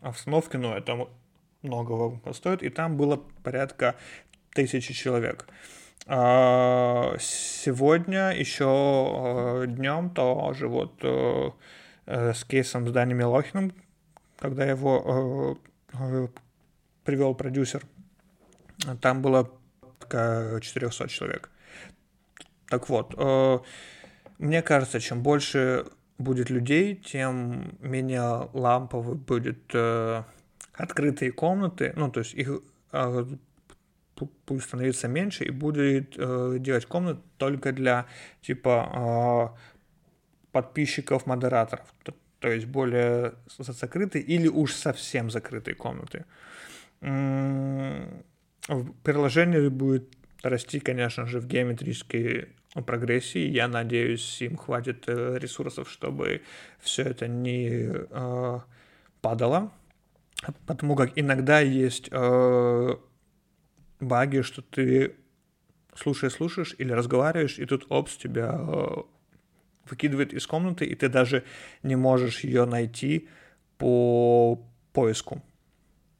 обстановке, 0.00 0.58
но 0.58 0.76
это 0.76 1.08
многого 1.62 2.32
стоит, 2.32 2.62
и 2.62 2.70
там 2.70 2.96
было 2.96 3.22
порядка 3.42 3.96
тысячи 4.54 4.94
человек. 4.94 5.46
Э, 6.06 7.16
сегодня 7.18 8.30
еще 8.30 8.64
э, 8.64 9.66
днем 9.66 10.10
тоже 10.10 10.68
вот 10.68 10.94
э, 11.02 11.50
с 12.08 12.44
кейсом 12.44 12.88
с 12.88 12.90
Дани 12.90 13.12
Милохиным, 13.14 13.72
когда 14.38 14.64
его 14.64 15.58
э, 15.92 15.98
э, 15.98 16.28
привел 17.04 17.34
продюсер, 17.34 17.82
там 19.00 19.22
было 19.22 19.50
порядка 20.08 20.60
400 20.60 21.08
человек. 21.08 21.50
Так 22.68 22.88
вот, 22.88 23.14
э, 23.16 23.58
мне 24.38 24.62
кажется, 24.62 25.00
чем 25.00 25.22
больше 25.22 25.86
будет 26.18 26.50
людей, 26.50 26.96
тем 26.96 27.76
менее 27.80 28.48
ламповый 28.52 29.16
будет 29.16 29.70
э, 29.72 30.22
открытые 30.74 31.32
комнаты, 31.32 31.92
ну, 31.96 32.10
то 32.10 32.20
есть 32.20 32.34
их 32.34 32.60
э, 32.92 33.26
будет 34.46 34.64
становиться 34.64 35.06
меньше 35.08 35.44
и 35.44 35.50
будет 35.50 36.16
делать 36.62 36.86
комнаты 36.86 37.20
только 37.36 37.72
для, 37.72 38.06
типа, 38.42 39.56
подписчиков, 40.52 41.26
модераторов, 41.26 41.86
то, 42.02 42.14
то 42.38 42.48
есть 42.50 42.66
более 42.66 43.34
закрытые 43.58 44.22
или 44.24 44.48
уж 44.48 44.72
совсем 44.72 45.30
закрытые 45.30 45.74
комнаты 45.74 46.24
приложение 49.02 49.70
будет 49.70 50.08
расти, 50.42 50.80
конечно 50.80 51.26
же, 51.26 51.40
в 51.40 51.46
геометрической 51.46 52.48
прогрессии. 52.86 53.48
Я 53.48 53.68
надеюсь, 53.68 54.42
им 54.42 54.56
хватит 54.56 55.04
э, 55.06 55.38
ресурсов, 55.38 55.90
чтобы 55.90 56.42
все 56.80 57.02
это 57.02 57.26
не 57.26 57.90
э, 57.92 58.60
падало. 59.20 59.72
Потому 60.66 60.94
как 60.94 61.12
иногда 61.16 61.60
есть 61.60 62.08
э, 62.12 62.96
баги, 64.00 64.42
что 64.42 64.62
ты 64.62 65.16
слушаешь, 65.96 66.34
слушаешь 66.34 66.74
или 66.78 66.92
разговариваешь, 66.92 67.58
и 67.58 67.64
тут 67.64 67.86
опс 67.88 68.16
тебя 68.16 68.54
э, 68.56 68.96
выкидывает 69.90 70.32
из 70.32 70.46
комнаты, 70.46 70.84
и 70.84 70.94
ты 70.94 71.08
даже 71.08 71.44
не 71.82 71.96
можешь 71.96 72.44
ее 72.44 72.64
найти 72.64 73.28
по 73.78 74.60
поиску. 74.92 75.42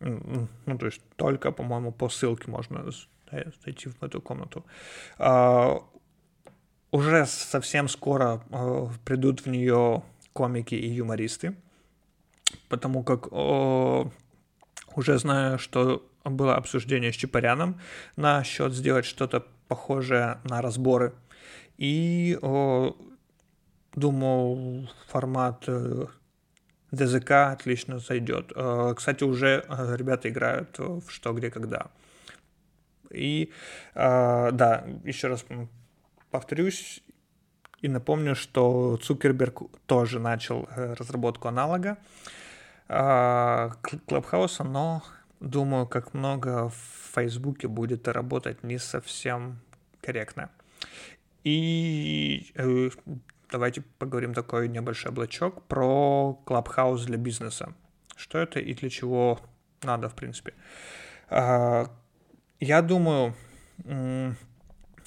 Ну, 0.00 0.78
то 0.78 0.86
есть 0.86 1.00
только, 1.16 1.52
по-моему, 1.52 1.92
по 1.92 2.08
ссылке 2.08 2.50
можно 2.50 2.90
зайти 3.64 3.88
в 3.88 4.02
эту 4.02 4.20
комнату. 4.20 4.64
А, 5.18 5.82
уже 6.90 7.26
совсем 7.26 7.88
скоро 7.88 8.42
а, 8.50 8.88
придут 9.04 9.40
в 9.40 9.46
нее 9.48 10.02
комики 10.32 10.74
и 10.74 10.88
юмористы, 10.88 11.56
потому 12.68 13.02
как 13.02 13.32
уже 14.96 15.18
знаю, 15.18 15.58
что 15.58 16.08
было 16.24 16.56
обсуждение 16.56 17.12
с 17.12 17.16
Чапаряном 17.16 17.80
насчет 18.16 18.72
сделать 18.72 19.04
что-то 19.04 19.46
похожее 19.68 20.38
на 20.44 20.62
разборы. 20.62 21.14
И 21.76 22.38
думаю, 23.98 24.88
формат 25.08 25.64
э, 25.66 26.06
ДЗК 26.90 27.30
отлично 27.30 27.98
зайдет. 27.98 28.52
Э, 28.54 28.94
кстати, 28.96 29.24
уже 29.24 29.64
э, 29.68 29.96
ребята 29.96 30.28
играют 30.28 30.78
в 30.78 31.10
что, 31.10 31.32
где, 31.32 31.50
когда. 31.50 31.90
И 33.10 33.50
да, 33.94 34.84
еще 35.04 35.28
раз 35.28 35.46
повторюсь 36.30 37.02
и 37.80 37.88
напомню, 37.88 38.34
что 38.34 38.98
Цукерберг 38.98 39.62
тоже 39.86 40.20
начал 40.20 40.68
разработку 40.76 41.48
аналога 41.48 41.96
Клабхауса, 42.86 44.62
но 44.64 45.02
думаю, 45.40 45.86
как 45.86 46.12
много 46.12 46.68
в 46.68 47.14
Фейсбуке 47.14 47.66
будет 47.66 48.08
работать 48.08 48.62
не 48.62 48.78
совсем 48.78 49.58
корректно. 50.02 50.50
И 51.44 52.52
давайте 53.50 53.82
поговорим 53.98 54.34
такой 54.34 54.68
небольшой 54.68 55.12
облачок 55.12 55.62
про 55.66 56.34
Клабхаус 56.44 57.04
для 57.04 57.16
бизнеса. 57.16 57.74
Что 58.16 58.38
это 58.38 58.60
и 58.60 58.74
для 58.74 58.90
чего 58.90 59.38
надо, 59.82 60.08
в 60.08 60.14
принципе. 60.14 60.54
Э, 61.30 61.86
я 62.60 62.82
думаю, 62.82 63.34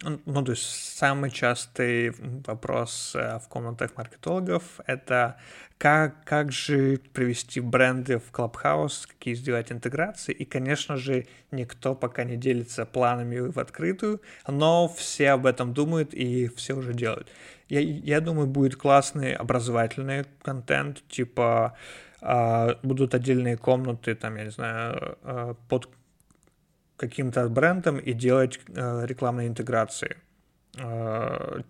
ну, 0.04 0.44
то 0.44 0.52
есть 0.52 0.98
самый 0.98 1.30
частый 1.30 2.14
вопрос 2.46 3.14
э, 3.16 3.40
в 3.40 3.48
комнатах 3.48 3.96
маркетологов— 3.96 4.64
это 4.88 5.38
как, 5.78 6.24
как 6.26 6.52
же 6.52 7.00
привести 7.14 7.60
бренды 7.60 8.20
в 8.20 8.32
Clubhouse, 8.32 9.08
какие 9.08 9.34
сделать 9.36 9.72
интеграции. 9.72 10.32
И, 10.32 10.46
конечно 10.46 10.96
же, 10.98 11.26
никто 11.52 11.96
пока 11.96 12.24
не 12.24 12.36
делится 12.36 12.86
планами 12.86 13.40
в 13.40 13.58
открытую, 13.60 14.22
но 14.48 14.88
все 14.88 15.32
об 15.32 15.46
этом 15.46 15.74
думают 15.74 16.14
и 16.14 16.48
все 16.56 16.76
уже 16.76 16.94
делают. 16.94 17.30
Я, 17.70 17.80
я 17.80 18.22
думаю, 18.22 18.48
будет 18.48 18.76
классный 18.76 19.34
образовательный 19.34 20.26
контент, 20.42 21.04
типа 21.08 21.76
э, 22.22 22.76
будут 22.84 23.16
отдельные 23.16 23.58
комнаты, 23.58 24.16
там, 24.16 24.36
я 24.36 24.44
не 24.46 24.52
знаю, 24.52 25.18
э, 25.24 25.56
под 25.68 25.90
каким-то 27.02 27.50
брендом 27.50 27.98
и 27.98 28.14
делать 28.14 28.60
э, 28.68 29.06
рекламные 29.06 29.48
интеграции. 29.48 30.18
Э, 30.78 31.62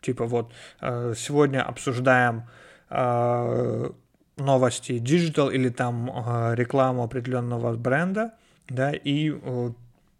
типа 0.00 0.26
вот 0.26 0.52
э, 0.80 1.14
сегодня 1.16 1.62
обсуждаем 1.62 2.42
э, 2.90 3.90
новости 4.36 4.92
digital 4.92 5.54
или 5.54 5.68
там 5.68 6.10
э, 6.10 6.54
рекламу 6.56 7.02
определенного 7.04 7.76
бренда, 7.76 8.32
да, 8.68 8.92
и 8.92 9.30
э, 9.30 9.70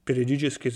периодически 0.05 0.73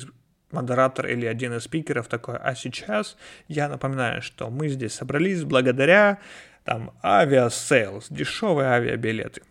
модератор 0.50 1.06
или 1.06 1.26
один 1.26 1.52
из 1.52 1.62
спикеров 1.62 2.08
такой, 2.08 2.36
а 2.36 2.54
сейчас 2.54 3.16
я 3.48 3.68
напоминаю, 3.68 4.22
что 4.22 4.50
мы 4.50 4.68
здесь 4.68 4.94
собрались 4.94 5.44
благодаря 5.44 6.18
там 6.64 6.90
Aviasales, 7.02 8.06
дешевые 8.10 8.68
авиабилеты, 8.68 9.42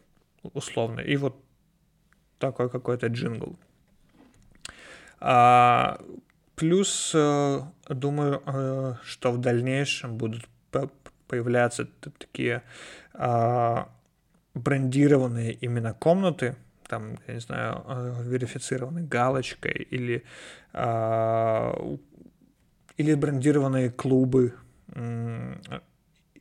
условно, 0.53 1.01
и 1.01 1.15
вот 1.17 1.35
такой 2.39 2.69
какой-то 2.69 3.07
джингл. 3.07 3.57
А, 5.25 6.01
плюс, 6.55 7.13
э, 7.15 7.61
думаю, 7.87 8.43
э, 8.45 8.95
что 9.05 9.31
в 9.31 9.37
дальнейшем 9.37 10.17
будут 10.17 10.49
появляться 11.27 11.87
такие 12.19 12.61
а, 13.13 13.89
брендированные 14.53 15.53
именно 15.53 15.93
комнаты, 15.93 16.57
там, 16.89 17.17
я 17.27 17.35
не 17.35 17.39
знаю, 17.39 17.83
э, 17.87 18.23
верифицированной 18.23 19.03
галочкой 19.03 19.87
или, 19.89 20.25
а, 20.73 21.73
или 22.97 23.13
брендированные 23.13 23.89
клубы. 23.89 24.53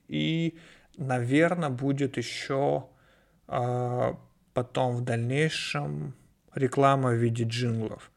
И, 0.08 0.58
наверное, 0.98 1.70
будет 1.70 2.16
еще 2.16 2.88
потом 3.46 4.96
в 4.96 5.04
дальнейшем 5.04 6.14
реклама 6.54 7.10
в 7.10 7.14
виде 7.14 7.44
джинглов 7.44 8.11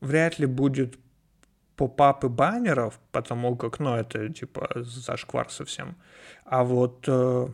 вряд 0.00 0.38
ли 0.38 0.46
будет 0.46 0.98
поп-апы 1.76 2.28
баннеров, 2.28 3.00
потому 3.10 3.56
как, 3.56 3.78
ну, 3.78 3.96
это 3.96 4.28
типа 4.28 4.68
зашквар 4.76 5.50
совсем. 5.50 5.96
А 6.44 6.62
вот 6.62 7.04
э, 7.08 7.48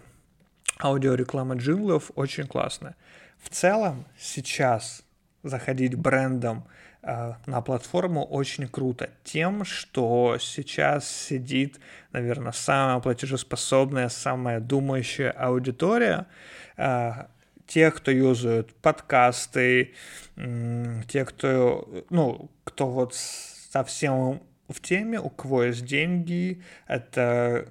аудиореклама 0.82 1.54
джинглов 1.54 2.10
очень 2.16 2.46
классная. 2.46 2.96
В 3.38 3.50
целом 3.50 4.04
сейчас 4.18 5.04
заходить 5.44 5.94
брендом 5.94 6.64
э, 7.02 7.34
на 7.46 7.60
платформу 7.60 8.24
очень 8.24 8.66
круто. 8.66 9.10
Тем, 9.22 9.64
что 9.64 10.38
сейчас 10.40 11.08
сидит, 11.08 11.78
наверное, 12.12 12.52
самая 12.52 12.98
платежеспособная, 12.98 14.08
самая 14.08 14.58
думающая 14.58 15.30
аудитория, 15.30 16.26
э, 16.76 17.12
тех, 17.66 17.96
кто 17.96 18.10
юзают 18.10 18.74
подкасты, 18.74 19.94
те, 20.36 21.24
кто, 21.24 22.04
ну, 22.10 22.50
кто 22.64 22.88
вот 22.88 23.14
совсем 23.14 24.42
в 24.68 24.80
теме, 24.80 25.20
у 25.20 25.30
кого 25.30 25.64
есть 25.64 25.84
деньги, 25.84 26.62
это 26.86 27.68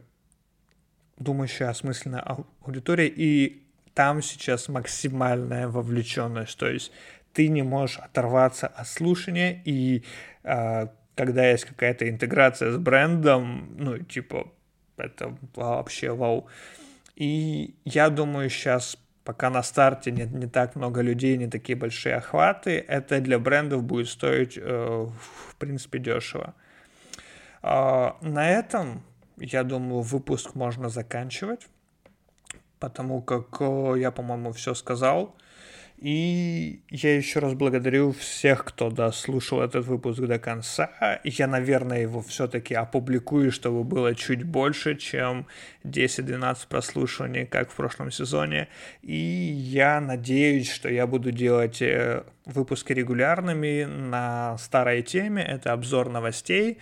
думающая 1.17 1.69
осмысленная 1.69 2.25
аудитория, 2.61 3.07
и 3.07 3.63
там 3.93 4.21
сейчас 4.21 4.67
максимальная 4.67 5.67
вовлеченность, 5.67 6.57
то 6.57 6.69
есть 6.69 6.91
ты 7.33 7.47
не 7.47 7.63
можешь 7.63 7.97
оторваться 7.99 8.67
от 8.67 8.87
слушания, 8.87 9.61
и 9.65 10.03
э, 10.43 10.87
когда 11.15 11.49
есть 11.49 11.65
какая-то 11.65 12.09
интеграция 12.09 12.71
с 12.71 12.77
брендом, 12.77 13.75
ну, 13.77 13.97
типа, 13.99 14.51
это 14.97 15.37
вообще 15.55 16.13
вау. 16.13 16.47
И 17.15 17.75
я 17.85 18.09
думаю, 18.09 18.49
сейчас 18.49 18.97
пока 19.25 19.49
на 19.49 19.63
старте 19.63 20.11
нет 20.11 20.31
не 20.31 20.47
так 20.47 20.75
много 20.75 21.01
людей, 21.01 21.35
не 21.37 21.47
такие 21.47 21.75
большие 21.75 22.15
охваты, 22.15 22.85
это 22.87 23.19
для 23.19 23.39
брендов 23.39 23.83
будет 23.83 24.07
стоить, 24.07 24.57
э, 24.57 25.07
в 25.49 25.55
принципе, 25.55 25.99
дешево. 25.99 26.53
Э, 27.63 28.11
на 28.21 28.49
этом, 28.49 29.03
я 29.37 29.63
думаю, 29.63 30.01
выпуск 30.01 30.55
можно 30.55 30.89
заканчивать, 30.89 31.67
потому 32.79 33.21
как 33.21 33.57
э, 33.59 33.95
я, 33.97 34.11
по-моему, 34.11 34.51
все 34.51 34.75
сказал. 34.75 35.35
И 35.97 36.81
я 36.89 37.15
еще 37.15 37.39
раз 37.39 37.53
благодарю 37.53 38.11
всех, 38.11 38.65
кто 38.65 38.89
дослушал 38.89 39.61
этот 39.61 39.85
выпуск 39.85 40.19
до 40.19 40.37
конца. 40.39 40.91
Я, 41.23 41.47
наверное, 41.47 42.01
его 42.01 42.21
все-таки 42.21 42.73
опубликую, 42.73 43.51
чтобы 43.51 43.83
было 43.83 44.13
чуть 44.13 44.43
больше, 44.43 44.95
чем 44.95 45.47
10-12 45.85 46.67
прослушиваний, 46.67 47.45
как 47.45 47.71
в 47.71 47.75
прошлом 47.75 48.11
сезоне. 48.11 48.67
И 49.01 49.15
я 49.15 50.01
надеюсь, 50.01 50.69
что 50.69 50.89
я 50.89 51.07
буду 51.07 51.31
делать 51.31 51.81
э, 51.81 52.23
выпуски 52.45 52.91
регулярными 52.91 53.85
на 53.85 54.57
старой 54.57 55.01
теме. 55.01 55.43
Это 55.43 55.71
обзор 55.71 56.09
новостей, 56.09 56.79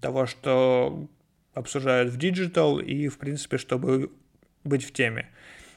того, 0.00 0.26
что 0.26 1.08
обсуждают 1.52 2.12
в 2.12 2.18
Digital 2.18 2.82
и, 2.82 3.08
в 3.08 3.18
принципе, 3.18 3.58
чтобы 3.58 4.12
быть 4.62 4.84
в 4.84 4.92
теме. 4.92 5.28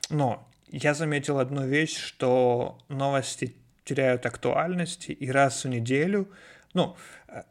Но 0.10 0.47
я 0.70 0.94
заметил 0.94 1.40
одну 1.40 1.66
вещь, 1.66 1.98
что 1.98 2.80
новости 2.90 3.56
теряют 3.84 4.26
актуальность, 4.26 5.10
и 5.10 5.32
раз 5.32 5.64
в 5.64 5.70
неделю, 5.70 6.30
ну, 6.74 6.96
э, 7.30 7.44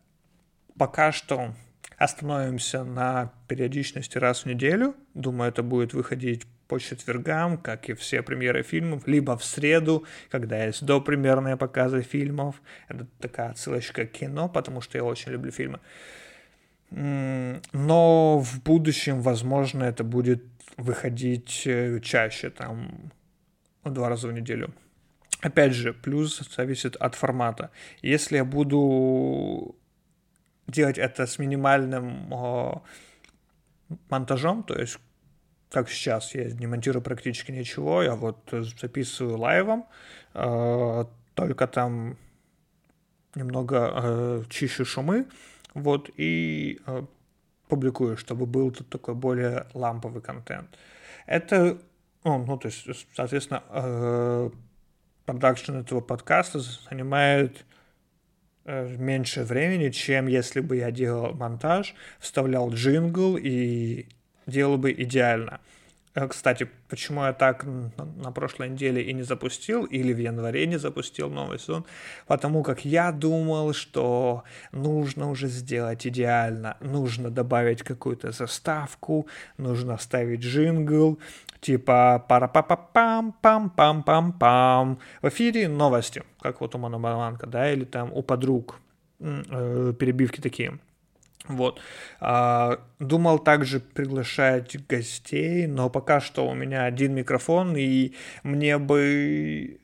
пока 0.77 1.13
что 1.13 1.55
остановимся 1.97 2.85
на 2.85 3.33
периодичности 3.49 4.19
раз 4.19 4.45
в 4.45 4.47
неделю. 4.47 4.95
Думаю, 5.15 5.51
это 5.51 5.63
будет 5.63 5.95
выходить 5.95 6.43
по 6.69 6.79
четвергам, 6.79 7.59
как 7.59 7.89
и 7.89 7.95
все 7.95 8.23
премьеры 8.23 8.63
фильмов, 8.63 9.07
либо 9.07 9.37
в 9.37 9.45
среду, 9.45 10.05
когда 10.31 10.65
есть 10.65 10.85
допремьерные 10.85 11.57
показы 11.57 12.03
фильмов. 12.03 12.61
Это 12.89 13.07
такая 13.21 13.51
отсылочка 13.51 14.07
к 14.07 14.13
кино, 14.13 14.49
потому 14.49 14.81
что 14.81 14.99
я 14.99 15.05
очень 15.05 15.33
люблю 15.33 15.53
фильмы. 15.53 15.81
Но 16.91 18.39
в 18.39 18.63
будущем, 18.63 19.21
возможно, 19.21 19.85
это 19.85 20.05
будет 20.05 20.43
выходить 20.77 21.63
э, 21.67 22.01
чаще, 22.01 22.51
там, 22.51 23.13
два 23.85 24.09
раза 24.09 24.29
в 24.29 24.33
неделю. 24.33 24.75
Опять 25.41 25.73
же, 25.73 25.93
плюс 25.93 26.41
зависит 26.57 26.97
от 26.97 27.15
формата. 27.15 27.71
Если 28.03 28.37
я 28.37 28.45
буду 28.45 29.77
делать 30.67 30.99
это 30.99 31.27
с 31.27 31.39
минимальным 31.39 32.33
о, 32.33 32.83
монтажом, 34.11 34.63
то 34.63 34.75
есть 34.75 34.99
как 35.71 35.91
сейчас, 35.91 36.35
я 36.35 36.51
не 36.51 36.67
монтирую 36.67 37.03
практически 37.03 37.53
ничего, 37.53 38.03
я 38.03 38.15
вот 38.15 38.39
записываю 38.51 39.39
лайвом, 39.39 39.87
э, 40.35 41.05
только 41.35 41.67
там 41.67 42.17
немного 43.35 43.93
э, 43.95 44.43
чищу 44.49 44.85
шумы, 44.85 45.27
вот, 45.75 46.11
и 46.17 46.81
э, 46.87 47.05
публикую, 47.69 48.17
чтобы 48.17 48.47
был 48.47 48.71
тут 48.71 48.89
такой 48.89 49.15
более 49.15 49.67
ламповый 49.75 50.23
контент. 50.23 50.69
Это, 51.27 51.79
ну, 52.25 52.45
ну 52.45 52.57
то 52.57 52.69
есть, 52.69 52.87
соответственно, 53.15 53.63
э, 53.71 54.51
продакшн 55.25 55.73
этого 55.77 56.01
подкаста 56.01 56.61
занимает 56.61 57.65
э, 58.65 58.97
меньше 58.97 59.43
времени, 59.43 59.91
чем 59.91 60.27
если 60.27 60.61
бы 60.61 60.77
я 60.77 60.91
делал 60.91 61.35
монтаж, 61.35 61.95
вставлял 62.21 62.71
джингл 62.71 63.37
и 63.37 64.07
делал 64.47 64.79
бы 64.79 64.93
идеально. 64.93 65.61
Э, 66.17 66.29
кстати, 66.29 66.69
почему 66.89 67.25
я 67.25 67.33
так 67.33 67.65
на 68.17 68.33
прошлой 68.33 68.71
неделе 68.71 69.03
и 69.03 69.13
не 69.13 69.23
запустил, 69.23 69.85
или 69.85 70.15
в 70.15 70.19
январе 70.19 70.67
не 70.67 70.79
запустил 70.79 71.31
новый 71.31 71.59
сезон? 71.59 71.85
Потому 72.27 72.63
как 72.63 72.85
я 72.85 73.13
думал, 73.13 73.75
что 73.75 74.43
нужно 74.73 75.31
уже 75.31 75.49
сделать 75.49 76.07
идеально, 76.07 76.77
нужно 76.81 77.31
добавить 77.31 77.83
какую-то 77.83 78.33
заставку, 78.33 79.27
нужно 79.59 79.97
вставить 79.97 80.41
джингл, 80.41 81.19
типа 81.61 82.25
пара 82.29 82.49
па 82.49 82.63
па 82.63 82.77
пам 82.77 83.33
пам 83.43 83.71
пам 83.71 84.03
пам 84.03 84.33
пам 84.33 84.99
В 85.23 85.29
эфире 85.29 85.69
новости, 85.69 86.23
как 86.41 86.61
вот 86.61 86.75
у 86.75 86.79
Мономаланка, 86.79 87.47
да, 87.47 87.71
или 87.71 87.85
там 87.85 88.11
у 88.13 88.23
подруг 88.23 88.81
э, 89.21 89.93
перебивки 89.99 90.41
такие. 90.41 90.79
Вот. 91.49 91.81
А, 92.21 92.81
думал 92.99 93.39
также 93.39 93.81
приглашать 93.81 94.87
гостей, 94.89 95.67
но 95.67 95.91
пока 95.91 96.21
что 96.21 96.49
у 96.49 96.55
меня 96.55 96.85
один 96.85 97.15
микрофон, 97.15 97.77
и 97.77 98.15
мне 98.43 98.79
бы 98.79 99.81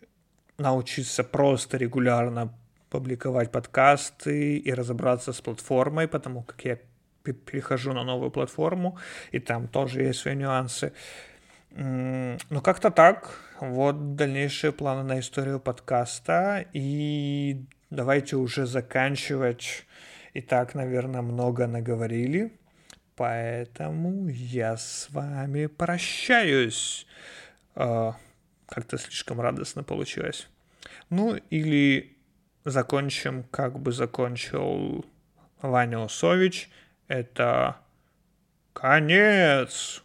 научиться 0.59 1.25
просто 1.25 1.77
регулярно 1.77 2.53
публиковать 2.91 3.51
подкасты 3.51 4.59
и 4.59 4.73
разобраться 4.73 5.33
с 5.33 5.41
платформой, 5.41 6.09
потому 6.09 6.43
как 6.43 6.65
я 6.65 6.79
перехожу 7.23 7.93
на 7.93 8.05
новую 8.05 8.31
платформу, 8.31 8.99
и 9.31 9.39
там 9.39 9.69
тоже 9.69 10.03
есть 10.03 10.21
свои 10.21 10.35
нюансы. 10.35 10.93
Ну, 11.75 12.61
как-то 12.63 12.91
так. 12.91 13.39
Вот 13.61 14.17
дальнейшие 14.17 14.73
планы 14.73 15.05
на 15.05 15.21
историю 15.21 15.61
подкаста. 15.61 16.67
И 16.73 17.65
давайте 17.91 18.37
уже 18.37 18.67
заканчивать 18.67 19.87
и 20.33 20.41
так, 20.41 20.75
наверное, 20.75 21.23
много 21.23 21.67
наговорили. 21.67 22.53
Поэтому 23.17 24.29
я 24.29 24.77
с 24.77 25.09
вами 25.11 25.67
прощаюсь. 25.67 27.07
А, 27.75 28.17
как-то 28.67 28.99
слишком 28.99 29.41
радостно 29.41 29.83
получилось. 29.83 30.49
Ну, 31.11 31.37
или 31.51 32.17
закончим, 32.65 33.45
как 33.51 33.79
бы 33.79 33.93
закончил 33.93 35.05
Ваня 35.61 35.99
Усович. 35.99 36.71
Это 37.09 37.77
конец. 38.73 40.03